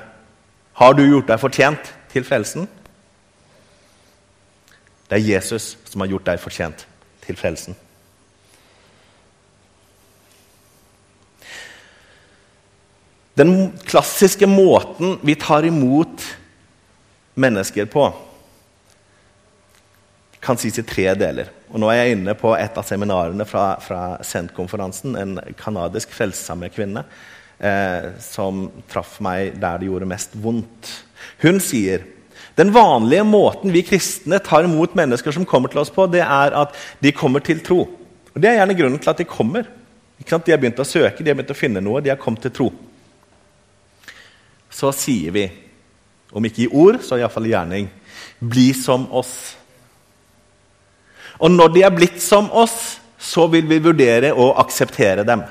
Har 0.78 0.94
du 0.98 1.04
gjort 1.06 1.30
deg 1.30 1.42
fortjent 1.42 1.94
til 2.12 2.26
frelsen? 2.28 2.68
Det 5.10 5.20
er 5.20 5.28
Jesus 5.34 5.76
som 5.90 6.04
har 6.04 6.12
gjort 6.14 6.28
deg 6.30 6.40
fortjent 6.40 6.86
til 7.26 7.38
frelsen. 7.40 7.76
Den 13.36 13.72
klassiske 13.88 14.48
måten 14.48 15.18
vi 15.24 15.36
tar 15.40 15.66
imot 15.66 16.24
mennesker 17.40 17.88
på, 17.92 18.10
kan 20.42 20.58
sies 20.60 20.80
i 20.82 20.86
tre 20.88 21.06
deler. 21.16 21.52
Og 21.72 21.80
nå 21.80 21.90
er 21.92 22.02
jeg 22.02 22.16
inne 22.18 22.34
på 22.38 22.52
et 22.58 22.78
av 22.78 22.86
seminarene 22.86 23.46
fra, 23.48 23.76
fra 23.84 24.02
SENT-konferansen. 24.26 25.16
En 25.16 25.38
kanadisk 25.60 26.12
frelsesarmé-kvinne 26.16 27.06
eh, 27.62 28.10
som 28.22 28.66
traff 28.92 29.20
meg 29.24 29.56
der 29.62 29.80
det 29.82 29.88
gjorde 29.90 30.10
mest 30.10 30.36
vondt. 30.42 30.90
Hun 31.46 31.62
sier 31.64 32.04
den 32.60 32.74
vanlige 32.76 33.24
måten 33.24 33.72
vi 33.72 33.84
kristne 33.88 34.42
tar 34.44 34.68
imot 34.68 34.96
mennesker 34.98 35.32
som 35.32 35.48
kommer 35.48 35.72
til 35.72 35.82
oss 35.82 35.94
på, 35.94 36.08
det 36.12 36.24
er 36.26 36.56
at 36.58 36.76
de 37.00 37.14
kommer 37.16 37.44
til 37.46 37.62
tro. 37.64 37.86
Og 38.32 38.42
Det 38.42 38.50
er 38.50 38.60
gjerne 38.60 38.78
grunnen 38.78 39.00
til 39.00 39.12
at 39.12 39.22
de 39.22 39.28
kommer. 39.30 39.70
De 40.22 40.28
har 40.28 40.60
begynt 40.62 40.80
å 40.80 40.86
søke, 40.86 41.24
de 41.24 41.32
har 41.32 41.38
begynt 41.38 41.54
å 41.54 41.58
finne 41.58 41.82
noe, 41.82 42.02
de 42.04 42.12
har 42.12 42.20
kommet 42.20 42.44
til 42.46 42.54
tro. 42.54 42.68
Så 44.72 44.92
sier 44.96 45.34
vi, 45.36 45.48
om 46.32 46.46
ikke 46.46 46.66
i 46.66 46.70
ord, 46.70 47.02
så 47.04 47.18
iallfall 47.18 47.50
i 47.50 47.56
gjerning, 47.56 47.90
bli 48.40 48.70
som 48.78 49.08
oss. 49.12 49.34
Og 51.42 51.52
når 51.52 51.74
de 51.74 51.84
er 51.88 51.96
blitt 51.96 52.22
som 52.22 52.52
oss, 52.54 53.00
så 53.22 53.48
vil 53.52 53.66
vi 53.70 53.82
vurdere 53.82 54.32
å 54.34 54.52
akseptere 54.62 55.26
dem. 55.28 55.44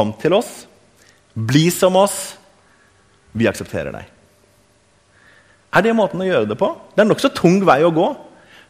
Kom 0.00 0.14
til 0.16 0.32
oss, 0.32 0.64
bli 1.36 1.66
som 1.68 1.98
oss, 2.00 2.38
vi 3.36 3.48
aksepterer 3.50 3.92
deg. 3.92 4.06
Er 5.76 5.84
det 5.84 5.92
måten 5.94 6.22
å 6.24 6.26
gjøre 6.26 6.48
det 6.48 6.56
på? 6.58 6.70
Det 6.94 7.02
er 7.02 7.04
en 7.04 7.12
nokså 7.12 7.30
tung 7.36 7.60
vei 7.68 7.82
å 7.84 7.92
gå 7.92 8.06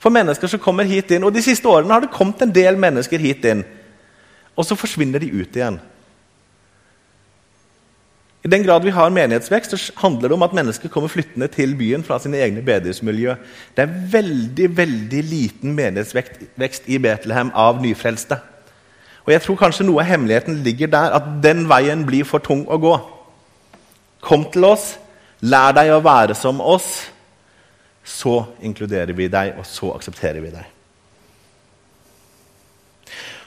for 0.02 0.10
mennesker 0.10 0.50
som 0.50 0.62
kommer 0.62 0.88
hit 0.88 1.12
inn. 1.14 1.22
Og 1.22 1.30
De 1.32 1.44
siste 1.44 1.70
årene 1.70 1.94
har 1.94 2.02
det 2.02 2.10
kommet 2.12 2.42
en 2.42 2.52
del 2.52 2.76
mennesker 2.80 3.22
hit 3.22 3.46
inn, 3.46 3.62
og 4.58 4.66
så 4.66 4.76
forsvinner 4.76 5.22
de 5.22 5.30
ut 5.30 5.54
igjen. 5.54 5.78
I 8.40 8.50
den 8.50 8.66
grad 8.66 8.82
vi 8.82 8.92
har 8.96 9.12
menighetsvekst, 9.14 9.76
så 9.76 9.96
handler 10.00 10.32
det 10.32 10.36
om 10.36 10.44
at 10.48 10.54
mennesker 10.56 10.90
kommer 10.90 11.12
flyttende 11.12 11.46
til 11.52 11.76
byen 11.78 12.02
fra 12.02 12.18
sine 12.18 12.40
egne 12.42 12.64
bedehusmiljø. 12.64 13.36
Det 13.76 13.84
er 13.84 13.98
veldig 14.16 14.70
veldig 14.78 15.24
liten 15.30 15.76
menighetsvekst 15.78 16.88
i 16.90 16.98
Betlehem 16.98 17.54
av 17.54 17.78
nyfrelste. 17.84 18.40
Og 19.30 19.34
jeg 19.36 19.44
tror 19.44 19.58
kanskje 19.60 19.84
noe 19.86 20.02
av 20.02 20.08
hemmeligheten 20.08 20.56
ligger 20.66 20.88
der, 20.90 21.12
at 21.14 21.26
den 21.38 21.68
veien 21.70 22.00
blir 22.02 22.26
for 22.26 22.42
tung 22.42 22.64
å 22.66 22.80
gå. 22.82 22.96
Kom 24.26 24.48
til 24.50 24.66
oss, 24.66 24.96
lær 25.46 25.70
deg 25.76 25.92
å 25.94 26.00
være 26.02 26.34
som 26.34 26.58
oss. 26.58 26.88
Så 28.02 28.40
inkluderer 28.66 29.14
vi 29.14 29.28
deg, 29.30 29.54
og 29.54 29.68
så 29.70 29.92
aksepterer 29.94 30.42
vi 30.42 30.50
deg. 30.50 30.66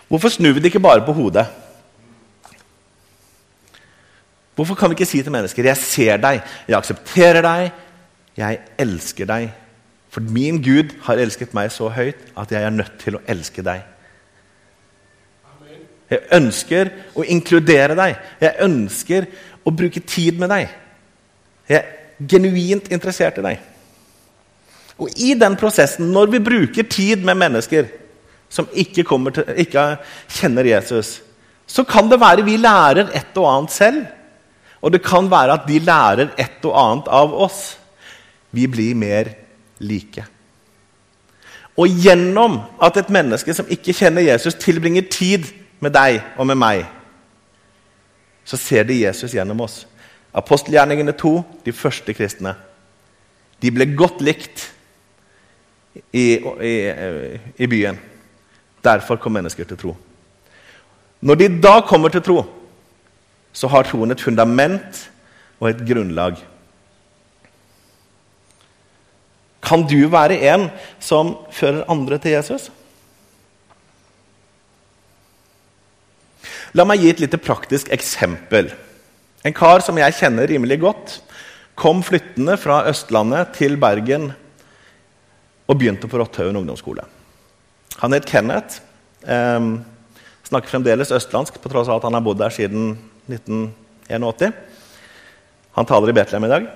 Hvorfor 0.07 0.31
snur 0.31 0.55
vi 0.55 0.63
det 0.63 0.71
ikke 0.71 0.85
bare 0.87 1.03
på 1.03 1.17
hodet? 1.19 1.49
Hvorfor 4.55 4.79
kan 4.79 4.87
vi 4.87 5.01
ikke 5.01 5.11
si 5.11 5.19
til 5.21 5.35
mennesker 5.35 5.63
'Jeg 5.63 5.77
ser 5.77 6.17
deg, 6.17 6.41
jeg 6.67 6.77
aksepterer 6.77 7.41
deg, 7.41 7.71
jeg 8.37 8.59
elsker 8.79 9.25
deg'? 9.25 9.51
For 10.09 10.21
min 10.21 10.63
Gud 10.63 10.95
har 11.01 11.17
elsket 11.17 11.53
meg 11.53 11.71
så 11.71 11.89
høyt 11.89 12.31
at 12.37 12.51
jeg 12.51 12.63
er 12.63 12.69
nødt 12.69 12.99
til 12.99 13.15
å 13.15 13.21
elske 13.27 13.61
deg. 13.61 13.83
Jeg 16.13 16.29
ønsker 16.37 16.91
å 17.17 17.25
inkludere 17.25 17.97
deg. 17.97 18.15
Jeg 18.41 18.65
ønsker 18.65 19.27
å 19.63 19.73
bruke 19.73 20.03
tid 20.05 20.39
med 20.41 20.51
deg. 20.53 20.71
Jeg 21.69 21.79
er 21.79 22.27
genuint 22.29 22.89
interessert 22.93 23.39
i 23.39 23.45
deg. 23.45 23.69
Og 25.01 25.13
i 25.17 25.33
den 25.37 25.55
prosessen, 25.59 26.11
når 26.13 26.33
vi 26.35 26.43
bruker 26.43 26.87
tid 26.89 27.23
med 27.25 27.39
mennesker 27.41 27.89
som 28.53 28.67
ikke, 28.69 29.05
til, 29.33 29.47
ikke 29.65 29.85
kjenner 30.29 30.69
Jesus, 30.69 31.15
så 31.65 31.85
kan 31.87 32.09
det 32.11 32.21
være 32.21 32.45
vi 32.45 32.59
lærer 32.61 33.09
et 33.15 33.39
og 33.41 33.49
annet 33.49 33.73
selv. 33.73 34.03
Og 34.83 34.91
det 34.93 35.01
kan 35.05 35.29
være 35.31 35.57
at 35.57 35.65
de 35.67 35.79
lærer 35.79 36.35
et 36.37 36.67
og 36.67 36.77
annet 36.77 37.09
av 37.09 37.33
oss. 37.33 37.61
Vi 38.53 38.67
blir 38.69 38.93
mer 38.99 39.31
like. 39.81 40.27
Og 41.79 41.89
gjennom 42.03 42.59
at 42.83 42.99
et 42.99 43.09
menneske 43.09 43.55
som 43.57 43.69
ikke 43.71 43.95
kjenner 43.97 44.21
Jesus, 44.27 44.53
tilbringer 44.61 45.07
tid 45.09 45.47
med 45.83 45.93
deg 45.95 46.21
og 46.39 46.47
med 46.49 46.59
meg, 46.59 46.85
så 48.43 48.59
ser 48.59 48.87
de 48.87 49.01
Jesus 49.03 49.35
gjennom 49.35 49.63
oss. 49.63 49.83
Apostelgjerningene 50.33 51.13
2, 51.15 51.33
de 51.65 51.73
første 51.75 52.15
kristne, 52.15 52.55
de 53.61 53.71
ble 53.71 53.87
godt 53.95 54.23
likt 54.25 54.65
i, 56.11 56.41
i, 56.41 56.73
i 57.55 57.69
byen. 57.69 57.99
Derfor 58.83 59.21
kom 59.21 59.37
mennesker 59.37 59.67
til 59.67 59.79
tro. 59.79 59.93
Når 61.23 61.39
de 61.39 61.47
da 61.63 61.77
kommer 61.87 62.11
til 62.11 62.23
tro, 62.25 62.41
så 63.53 63.69
har 63.71 63.85
troen 63.87 64.11
et 64.11 64.21
fundament 64.21 65.05
og 65.61 65.69
et 65.69 65.83
grunnlag. 65.87 66.41
Kan 69.63 69.85
du 69.87 70.01
være 70.11 70.41
en 70.51 70.67
som 70.99 71.37
fører 71.53 71.85
andre 71.91 72.17
til 72.19 72.35
Jesus? 72.35 72.67
La 76.73 76.85
meg 76.89 77.03
gi 77.03 77.11
et 77.13 77.19
lite 77.21 77.37
praktisk 77.37 77.91
eksempel. 77.93 78.71
En 79.45 79.53
kar 79.53 79.83
som 79.85 79.97
jeg 79.99 80.15
kjenner 80.17 80.49
rimelig 80.49 80.79
godt, 80.81 81.11
kom 81.77 82.01
flyttende 82.05 82.55
fra 82.57 82.79
Østlandet 82.89 83.51
til 83.59 83.77
Bergen 83.81 84.31
og 85.69 85.77
begynte 85.77 86.09
på 86.09 86.17
Rotthaugen 86.17 86.57
ungdomsskole. 86.57 87.05
Han 88.01 88.17
het 88.17 88.25
Kenneth. 88.25 88.81
Eh, 89.21 89.69
snakker 90.49 90.73
fremdeles 90.73 91.13
østlandsk 91.13 91.61
på 91.61 91.69
tross 91.69 91.89
av 91.89 92.01
at 92.01 92.07
han 92.09 92.17
har 92.17 92.25
bodd 92.25 92.41
der 92.41 92.53
siden 92.53 92.97
1981. 93.29 94.57
Han 95.77 95.89
taler 95.89 96.09
i 96.09 96.17
Betlehem 96.17 96.49
i 96.49 96.53
dag. 96.55 96.67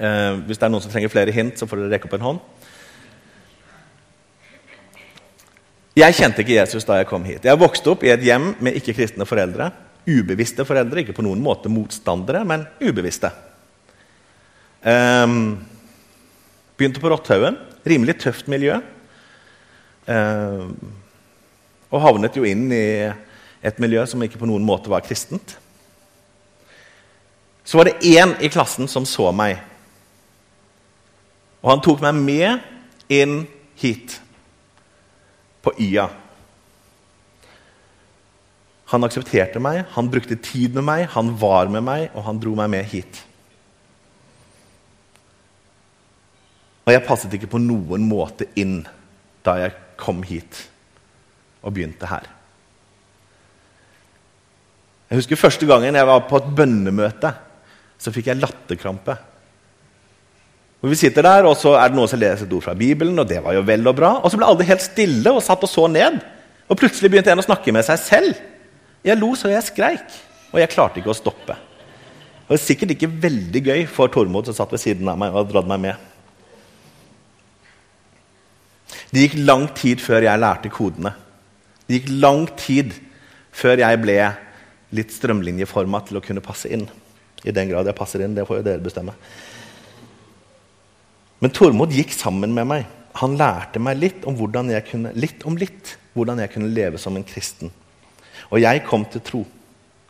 Eh, 0.00 0.32
hvis 0.48 0.56
det 0.56 0.64
er 0.64 0.72
noen 0.72 0.84
som 0.84 0.92
trenger 0.92 1.12
flere 1.12 1.32
hint, 1.32 1.60
så 1.60 1.68
får 1.68 1.84
dere 1.84 1.92
rekke 1.98 2.08
opp 2.08 2.16
en 2.16 2.28
hånd. 2.30 2.44
Jeg 5.94 6.16
kjente 6.18 6.42
ikke 6.42 6.56
Jesus 6.56 6.86
da 6.88 6.98
jeg 6.98 7.06
kom 7.06 7.22
hit. 7.26 7.44
Jeg 7.46 7.60
vokste 7.60 7.92
opp 7.92 8.02
i 8.02 8.10
et 8.10 8.22
hjem 8.26 8.50
med 8.58 8.74
ikke-kristne 8.80 9.26
foreldre. 9.28 9.68
Ubevisste 10.04 10.66
foreldre, 10.66 11.04
ikke 11.04 11.14
på 11.14 11.22
noen 11.24 11.42
måte 11.42 11.70
motstandere, 11.70 12.42
men 12.48 12.64
ubevisste. 12.82 13.30
Um, 14.82 15.54
begynte 16.74 17.00
på 17.00 17.12
Rotthaugen. 17.12 17.60
Rimelig 17.86 18.18
tøft 18.24 18.50
miljø. 18.50 18.80
Um, 20.10 20.74
og 21.94 22.02
havnet 22.02 22.34
jo 22.36 22.44
inn 22.48 22.66
i 22.74 23.06
et 23.64 23.78
miljø 23.80 24.02
som 24.10 24.22
ikke 24.26 24.40
på 24.42 24.50
noen 24.50 24.66
måte 24.66 24.90
var 24.90 25.04
kristent. 25.06 25.54
Så 27.64 27.78
var 27.78 27.88
det 27.88 28.02
én 28.02 28.34
i 28.42 28.50
klassen 28.52 28.90
som 28.90 29.06
så 29.08 29.30
meg. 29.32 29.62
Og 31.62 31.70
han 31.70 31.86
tok 31.86 32.02
meg 32.04 32.18
med 32.18 33.14
inn 33.14 33.44
hit, 33.80 34.18
på 35.64 35.72
Y-a. 35.80 36.08
Han 38.92 39.06
aksepterte 39.06 39.62
meg, 39.64 39.86
han 39.96 40.10
brukte 40.12 40.36
tid 40.38 40.76
med 40.76 40.84
meg, 40.86 41.06
han 41.16 41.32
var 41.40 41.72
med 41.72 41.86
meg, 41.86 42.10
og 42.12 42.28
han 42.28 42.40
dro 42.40 42.52
meg 42.58 42.70
med 42.70 42.84
hit. 42.92 43.22
Og 46.84 46.92
jeg 46.92 47.04
passet 47.06 47.32
ikke 47.34 47.48
på 47.54 47.62
noen 47.64 48.04
måte 48.04 48.50
inn 48.60 48.82
da 49.44 49.56
jeg 49.62 49.76
kom 50.00 50.20
hit 50.26 50.66
og 51.64 51.72
begynte 51.72 52.08
her. 52.10 52.28
Jeg 55.08 55.20
husker 55.20 55.40
første 55.40 55.68
gangen 55.68 55.96
jeg 55.96 56.08
var 56.08 56.26
på 56.28 56.40
et 56.40 56.50
bønnemøte, 56.58 57.30
så 58.00 58.12
fikk 58.12 58.28
jeg 58.30 58.40
latterkrampe. 58.42 59.16
Og 60.84 60.90
Vi 60.92 60.98
sitter 61.00 61.24
der, 61.24 61.46
og 61.48 61.56
så 61.56 61.78
er 61.80 61.88
det 61.88 61.96
noen 61.96 62.10
som 62.10 62.20
leser 62.20 62.44
et 62.44 62.52
ord 62.52 62.66
fra 62.66 62.74
Bibelen, 62.76 63.16
og 63.16 63.24
det 63.28 63.38
var 63.40 63.54
jo 63.56 63.62
vel 63.64 63.86
og 63.88 63.94
bra. 63.96 64.10
Og 64.20 64.28
så 64.28 64.36
ble 64.36 64.48
alle 64.50 64.66
helt 64.68 64.84
stille 64.84 65.32
og 65.32 65.40
satt 65.40 65.62
og 65.64 65.70
så 65.70 65.86
ned. 65.88 66.18
Og 66.68 66.76
plutselig 66.76 67.08
begynte 67.08 67.32
en 67.32 67.40
å 67.40 67.46
snakke 67.46 67.72
med 67.72 67.86
seg 67.86 68.02
selv. 68.02 68.42
Jeg 69.04 69.16
lo 69.16 69.30
så 69.36 69.48
jeg 69.48 69.64
skreik, 69.64 70.18
og 70.52 70.60
jeg 70.60 70.72
klarte 70.74 71.00
ikke 71.00 71.12
å 71.14 71.16
stoppe. 71.16 71.56
Det 71.56 72.52
var 72.52 72.60
sikkert 72.60 72.92
ikke 72.92 73.08
veldig 73.22 73.62
gøy 73.64 73.86
for 73.88 74.12
Tormod 74.12 74.44
som 74.50 74.58
satt 74.58 74.74
ved 74.76 74.82
siden 74.82 75.08
av 75.08 75.16
meg 75.20 75.32
og 75.32 75.48
dratt 75.48 75.70
meg 75.70 75.80
med. 75.86 76.10
Det 79.08 79.24
gikk 79.24 79.38
lang 79.40 79.64
tid 79.72 80.04
før 80.04 80.28
jeg 80.28 80.42
lærte 80.42 80.72
kodene. 80.72 81.14
Det 81.88 81.96
gikk 81.96 82.12
lang 82.20 82.44
tid 82.60 82.92
før 83.56 83.80
jeg 83.80 84.02
ble 84.04 84.18
litt 84.94 85.16
strømlinjeforma 85.16 86.04
til 86.04 86.20
å 86.20 86.24
kunne 86.28 86.44
passe 86.44 86.68
inn. 86.68 86.84
I 87.40 87.56
den 87.56 87.72
grad 87.72 87.88
jeg 87.88 87.96
passer 87.96 88.24
inn, 88.24 88.36
det 88.36 88.44
får 88.44 88.60
jo 88.60 88.68
dere 88.68 88.84
bestemme. 88.84 89.16
Men 91.42 91.52
Tormod 91.54 91.92
gikk 91.94 92.14
sammen 92.14 92.54
med 92.56 92.68
meg. 92.70 92.86
Han 93.20 93.36
lærte 93.38 93.82
meg 93.82 93.98
litt 94.00 94.24
om, 94.26 94.38
jeg 94.70 94.86
kunne, 94.88 95.12
litt 95.14 95.44
om 95.46 95.56
litt, 95.58 95.96
hvordan 96.14 96.40
jeg 96.42 96.52
kunne 96.54 96.72
leve 96.74 96.98
som 96.98 97.16
en 97.16 97.26
kristen. 97.26 97.70
Og 98.50 98.60
jeg 98.62 98.82
kom 98.88 99.04
til 99.10 99.22
tro. 99.24 99.42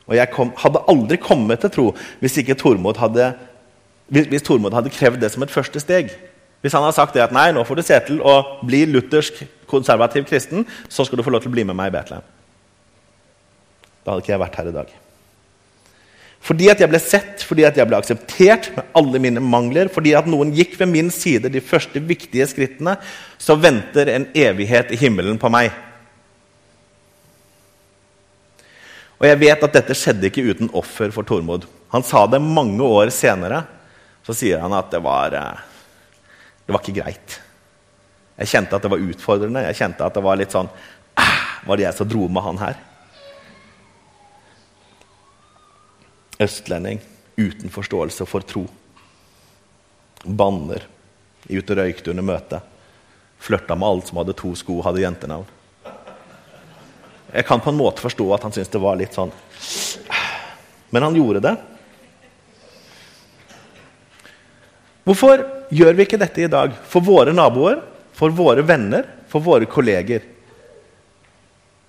Og 0.04 0.14
jeg 0.16 0.30
kom, 0.32 0.52
hadde 0.60 0.84
aldri 0.90 1.18
kommet 1.20 1.62
til 1.64 1.72
tro 1.72 1.86
hvis 2.20 2.36
Tormod 2.60 3.00
hadde, 3.00 3.32
hvis, 4.12 4.28
hvis 4.32 4.44
Tormod 4.44 4.76
hadde 4.76 4.92
krevd 4.92 5.20
det 5.22 5.32
som 5.32 5.44
et 5.44 5.52
første 5.52 5.80
steg. 5.80 6.12
Hvis 6.64 6.72
han 6.72 6.84
hadde 6.84 6.96
sagt 6.96 7.16
det 7.16 7.24
at 7.24 7.32
nei, 7.36 7.50
nå 7.52 7.64
får 7.68 7.80
du 7.80 7.84
se 7.84 8.00
til 8.06 8.20
å 8.24 8.38
bli 8.64 8.84
luthersk 8.88 9.42
konservativ 9.68 10.24
kristen, 10.28 10.64
så 10.88 11.04
skal 11.04 11.20
du 11.20 11.24
få 11.24 11.32
lov 11.32 11.44
til 11.44 11.52
å 11.52 11.56
bli 11.56 11.64
med 11.68 11.76
meg 11.76 11.92
i 11.92 11.96
Betlehem. 11.98 12.24
Da 14.04 14.12
hadde 14.12 14.24
ikke 14.24 14.32
jeg 14.32 14.44
vært 14.44 14.56
her 14.60 14.70
i 14.70 14.76
dag. 14.76 14.94
Fordi 16.44 16.68
at 16.68 16.82
jeg 16.82 16.90
ble 16.92 17.00
sett, 17.00 17.40
fordi 17.48 17.64
at 17.64 17.78
jeg 17.78 17.88
ble 17.88 17.96
akseptert 17.96 18.68
med 18.74 18.90
alle 18.98 19.20
mine 19.22 19.40
mangler, 19.40 19.88
fordi 19.92 20.12
at 20.16 20.28
noen 20.28 20.52
gikk 20.52 20.76
ved 20.80 20.90
min 20.92 21.08
side 21.12 21.48
de 21.48 21.62
første 21.64 22.02
viktige 22.04 22.44
skrittene, 22.50 22.98
så 23.40 23.56
venter 23.56 24.10
en 24.12 24.26
evighet 24.36 24.92
i 24.92 25.00
himmelen 25.00 25.40
på 25.40 25.48
meg. 25.52 25.72
Og 29.16 29.30
jeg 29.30 29.40
vet 29.40 29.64
at 29.64 29.78
dette 29.78 29.96
skjedde 29.96 30.28
ikke 30.28 30.44
uten 30.44 30.72
offer 30.76 31.14
for 31.14 31.24
Tormod. 31.24 31.64
Han 31.94 32.04
sa 32.04 32.26
det 32.28 32.42
mange 32.44 32.84
år 32.84 33.08
senere. 33.14 33.62
Så 34.24 34.36
sier 34.36 34.60
han 34.60 34.72
at 34.76 34.90
det 34.92 35.00
var, 35.04 35.32
eh, 35.32 35.60
det 36.66 36.74
var 36.74 36.82
ikke 36.82 37.00
greit. 37.00 37.40
Jeg 38.36 38.50
kjente 38.50 38.76
at 38.76 38.84
det 38.84 38.90
var 38.92 39.04
utfordrende. 39.04 39.64
Jeg 39.70 39.78
kjente 39.80 40.04
at 40.04 40.16
det 40.16 40.24
var 40.24 40.36
litt 40.36 40.52
sånn 40.52 40.68
Var 41.64 41.78
det 41.78 41.84
jeg 41.86 41.96
som 41.96 42.08
dro 42.10 42.26
med 42.28 42.44
han 42.44 42.58
her? 42.60 42.74
Østlending 46.44 47.00
uten 47.36 47.72
forståelse 47.72 48.26
for 48.28 48.46
tro. 48.46 48.64
Banner. 50.24 50.86
Ut 51.48 51.70
og 51.70 51.78
røykte 51.78 52.12
under 52.12 52.24
møtet. 52.24 52.70
Flørta 53.44 53.76
med 53.76 53.88
alt 53.88 54.08
som 54.08 54.20
hadde 54.20 54.36
to 54.38 54.54
sko 54.56 54.78
hadde 54.84 55.02
jentenavn. 55.02 55.48
Jeg 57.34 57.46
kan 57.48 57.60
på 57.60 57.72
en 57.72 57.78
måte 57.80 58.04
forstå 58.04 58.28
at 58.36 58.44
han 58.46 58.54
syntes 58.54 58.70
det 58.70 58.80
var 58.82 58.94
litt 58.94 59.16
sånn 59.16 59.32
Men 60.94 61.02
han 61.02 61.16
gjorde 61.18 61.40
det. 61.42 61.54
Hvorfor 65.04 65.42
gjør 65.74 65.96
vi 65.98 66.06
ikke 66.06 66.20
dette 66.20 66.44
i 66.44 66.50
dag? 66.50 66.76
For 66.88 67.04
våre 67.04 67.34
naboer, 67.34 67.80
for 68.14 68.32
våre 68.32 68.62
venner, 68.64 69.08
for 69.28 69.42
våre 69.42 69.66
kolleger. 69.68 70.22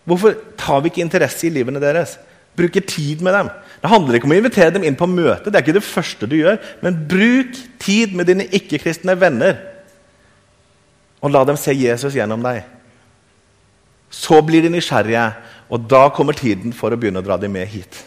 Hvorfor 0.05 0.33
tar 0.57 0.81
vi 0.81 0.91
ikke 0.91 1.03
interesse 1.05 1.45
i 1.47 1.53
livene 1.53 1.79
deres? 1.81 2.17
Bruker 2.57 2.81
tid 2.81 3.21
med 3.23 3.37
dem? 3.37 3.53
Det 3.85 3.91
handler 3.91 4.17
ikke 4.17 4.25
om 4.25 4.31
å 4.33 4.37
invitere 4.39 4.73
dem 4.73 4.85
inn 4.87 4.95
på 4.97 5.05
møte, 5.05 5.51
det 5.53 5.59
er 5.59 5.61
ikke 5.61 5.75
det 5.75 5.85
første 5.85 6.25
du 6.25 6.31
gjør. 6.39 6.55
Men 6.81 6.95
bruk 7.05 7.51
tid 7.77 8.15
med 8.17 8.25
dine 8.25 8.47
ikke-kristne 8.49 9.13
venner, 9.21 9.59
og 11.21 11.29
la 11.29 11.43
dem 11.45 11.59
se 11.61 11.75
Jesus 11.77 12.15
gjennom 12.17 12.41
deg. 12.41 12.63
Så 14.09 14.39
blir 14.47 14.65
de 14.65 14.71
nysgjerrige, 14.73 15.27
og 15.69 15.85
da 15.85 16.07
kommer 16.17 16.33
tiden 16.33 16.73
for 16.73 16.89
å 16.89 16.97
begynne 16.97 17.21
å 17.21 17.27
dra 17.27 17.37
dem 17.37 17.53
med 17.53 17.69
hit. 17.69 17.99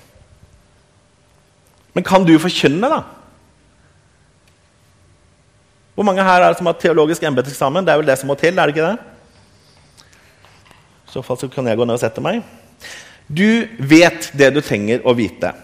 Men 1.95 2.07
kan 2.11 2.27
du 2.27 2.35
forkynne, 2.43 2.91
da? 2.91 2.99
Hvor 5.95 6.11
mange 6.11 6.27
her 6.27 6.43
er 6.43 6.49
det 6.49 6.59
som 6.59 6.73
har 6.73 6.81
teologisk 6.83 7.23
embetseksamen? 7.31 7.87
Det 7.87 7.95
er 7.95 8.03
vel 8.03 8.11
det 8.11 8.19
som 8.19 8.33
må 8.33 8.35
til? 8.43 8.59
er 8.59 8.67
det 8.67 8.75
ikke 8.75 8.91
det? 8.91 10.03
I 11.07 11.15
så 11.15 11.23
fall 11.23 11.39
så 11.39 11.53
kan 11.55 11.71
jeg 11.71 11.79
gå 11.79 11.87
ned 11.87 12.01
og 12.01 12.03
sette 12.03 12.27
meg. 12.27 12.43
Du 13.31 13.63
vet 13.79 14.33
det 14.35 14.51
du 14.59 14.63
trenger 14.65 15.07
å 15.07 15.15
vite. 15.15 15.55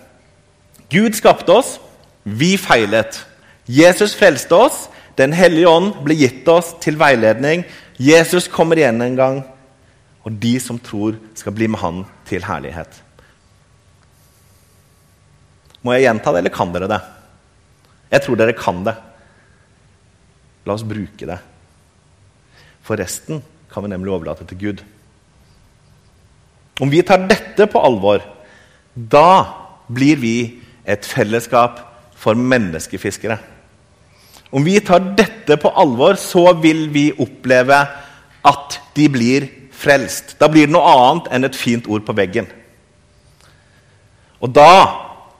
Gud 0.90 1.16
skapte 1.16 1.52
oss. 1.52 1.78
Vi 2.24 2.56
feilet. 2.60 3.20
Jesus 3.66 4.16
frelste 4.16 4.56
oss. 4.56 4.88
Den 5.16 5.32
hellige 5.36 5.70
ånd 5.70 5.94
ble 6.04 6.16
gitt 6.18 6.48
oss 6.50 6.72
til 6.82 6.98
veiledning. 6.98 7.64
Jesus 8.00 8.48
kommer 8.50 8.80
igjen 8.80 9.02
en 9.04 9.16
gang, 9.18 9.40
og 10.26 10.38
de 10.42 10.56
som 10.58 10.80
tror, 10.82 11.14
skal 11.38 11.54
bli 11.54 11.68
med 11.70 11.78
han 11.78 12.02
til 12.26 12.42
herlighet. 12.42 12.90
Må 15.84 15.94
jeg 15.94 16.08
gjenta 16.08 16.32
det, 16.32 16.40
eller 16.42 16.54
kan 16.54 16.72
dere 16.74 16.90
det? 16.90 17.00
Jeg 18.10 18.24
tror 18.24 18.40
dere 18.40 18.56
kan 18.56 18.82
det. 18.86 18.96
La 20.64 20.74
oss 20.74 20.86
bruke 20.86 21.28
det. 21.28 21.38
For 22.84 22.98
resten 22.98 23.42
kan 23.72 23.84
vi 23.84 23.92
nemlig 23.92 24.12
overlate 24.12 24.46
til 24.48 24.60
Gud. 24.60 24.82
Om 26.82 26.90
vi 26.90 27.04
tar 27.06 27.28
dette 27.28 27.68
på 27.70 27.82
alvor, 27.84 28.24
da 28.94 29.28
blir 29.86 30.18
vi 30.18 30.36
et 30.84 31.06
fellesskap 31.06 31.80
for 32.18 32.38
menneskefiskere. 32.38 33.38
Om 34.54 34.64
vi 34.64 34.78
tar 34.84 35.02
dette 35.18 35.56
på 35.58 35.72
alvor, 35.74 36.18
så 36.20 36.52
vil 36.62 36.86
vi 36.94 37.08
oppleve 37.18 37.78
at 38.44 38.78
de 38.94 39.08
blir 39.10 39.48
frelst. 39.74 40.36
Da 40.38 40.48
blir 40.50 40.68
det 40.68 40.74
noe 40.76 40.92
annet 40.92 41.32
enn 41.34 41.48
et 41.48 41.58
fint 41.58 41.88
ord 41.90 42.04
på 42.06 42.14
veggen. 42.16 42.46
Og 44.44 44.52
da 44.54 44.70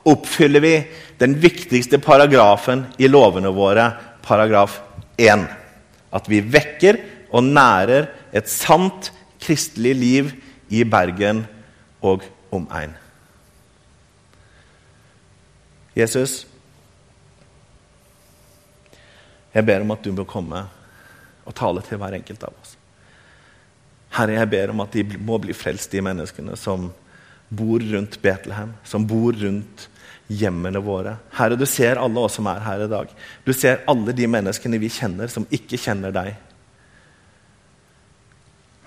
oppfyller 0.08 0.64
vi 0.64 0.74
den 1.20 1.36
viktigste 1.40 2.00
paragrafen 2.02 2.86
i 2.98 3.08
lovene 3.08 3.52
våre, 3.54 3.90
paragraf 4.24 4.80
1. 5.20 5.46
At 6.14 6.28
vi 6.30 6.40
vekker 6.40 6.98
og 7.34 7.46
nærer 7.46 8.08
et 8.34 8.50
sant 8.50 9.12
kristelig 9.44 9.94
liv 10.00 10.34
i 10.74 10.82
Bergen 10.88 11.44
og 12.02 12.24
omegn. 12.54 13.03
Jesus, 15.94 16.42
jeg 19.54 19.66
ber 19.66 19.84
om 19.84 19.92
at 19.94 20.02
du 20.02 20.10
må 20.14 20.24
komme 20.26 20.64
og 21.44 21.54
tale 21.54 21.82
til 21.86 22.00
hver 22.00 22.16
enkelt 22.16 22.42
av 22.46 22.54
oss. 22.58 22.74
Herre, 24.14 24.36
jeg 24.38 24.50
ber 24.50 24.72
om 24.72 24.82
at 24.82 24.94
de 24.94 25.18
må 25.22 25.38
bli 25.42 25.54
frelst, 25.54 25.92
de 25.94 26.02
menneskene 26.02 26.56
som 26.58 26.88
bor 27.54 27.82
rundt 27.82 28.18
Betlehem, 28.22 28.72
som 28.86 29.06
bor 29.06 29.34
rundt 29.38 29.88
hjemmene 30.30 30.80
våre. 30.82 31.16
Herre, 31.36 31.58
du 31.58 31.66
ser 31.68 32.00
alle 32.00 32.22
oss 32.22 32.38
som 32.38 32.48
er 32.50 32.62
her 32.64 32.84
i 32.86 32.90
dag. 32.90 33.10
Du 33.44 33.52
ser 33.54 33.82
alle 33.90 34.14
de 34.16 34.26
menneskene 34.30 34.80
vi 34.82 34.90
kjenner, 34.90 35.30
som 35.30 35.46
ikke 35.54 35.78
kjenner 35.78 36.14
deg. 36.14 36.34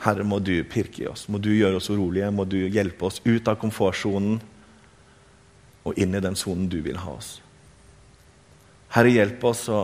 Herre, 0.04 0.26
må 0.28 0.40
du 0.44 0.56
pirke 0.68 1.04
i 1.04 1.10
oss, 1.10 1.28
må 1.32 1.40
du 1.42 1.52
gjøre 1.54 1.80
oss 1.80 1.90
urolige, 1.92 2.32
må 2.34 2.48
du 2.48 2.60
hjelpe 2.66 3.08
oss 3.08 3.22
ut 3.26 3.48
av 3.48 3.60
komfortsonen 3.62 4.40
og 5.88 6.00
inn 6.00 6.16
i 6.16 6.24
den 6.24 6.36
sonen 6.36 6.68
du 6.72 6.80
vil 6.84 7.00
ha 7.00 7.16
oss. 7.16 7.38
Herre, 8.96 9.12
hjelp 9.12 9.44
oss 9.48 9.66
å 9.72 9.82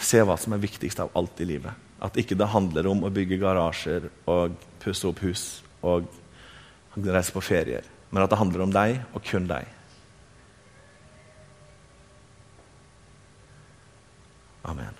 se 0.00 0.20
hva 0.24 0.36
som 0.40 0.54
er 0.56 0.62
viktigst 0.62 1.00
av 1.02 1.12
alt 1.16 1.40
i 1.40 1.48
livet. 1.48 1.88
At 2.00 2.16
ikke 2.20 2.38
det 2.38 2.48
handler 2.52 2.88
om 2.88 3.04
å 3.04 3.12
bygge 3.12 3.40
garasjer 3.40 4.08
og 4.30 4.56
pusse 4.80 5.08
opp 5.08 5.20
hus 5.24 5.44
og 5.84 6.08
reise 6.96 7.34
på 7.34 7.44
ferier, 7.44 7.84
men 8.10 8.24
at 8.24 8.32
det 8.32 8.40
handler 8.40 8.64
om 8.64 8.72
deg 8.74 8.98
og 9.12 9.24
kun 9.24 9.48
deg. 9.50 9.68
Amen. 14.70 14.99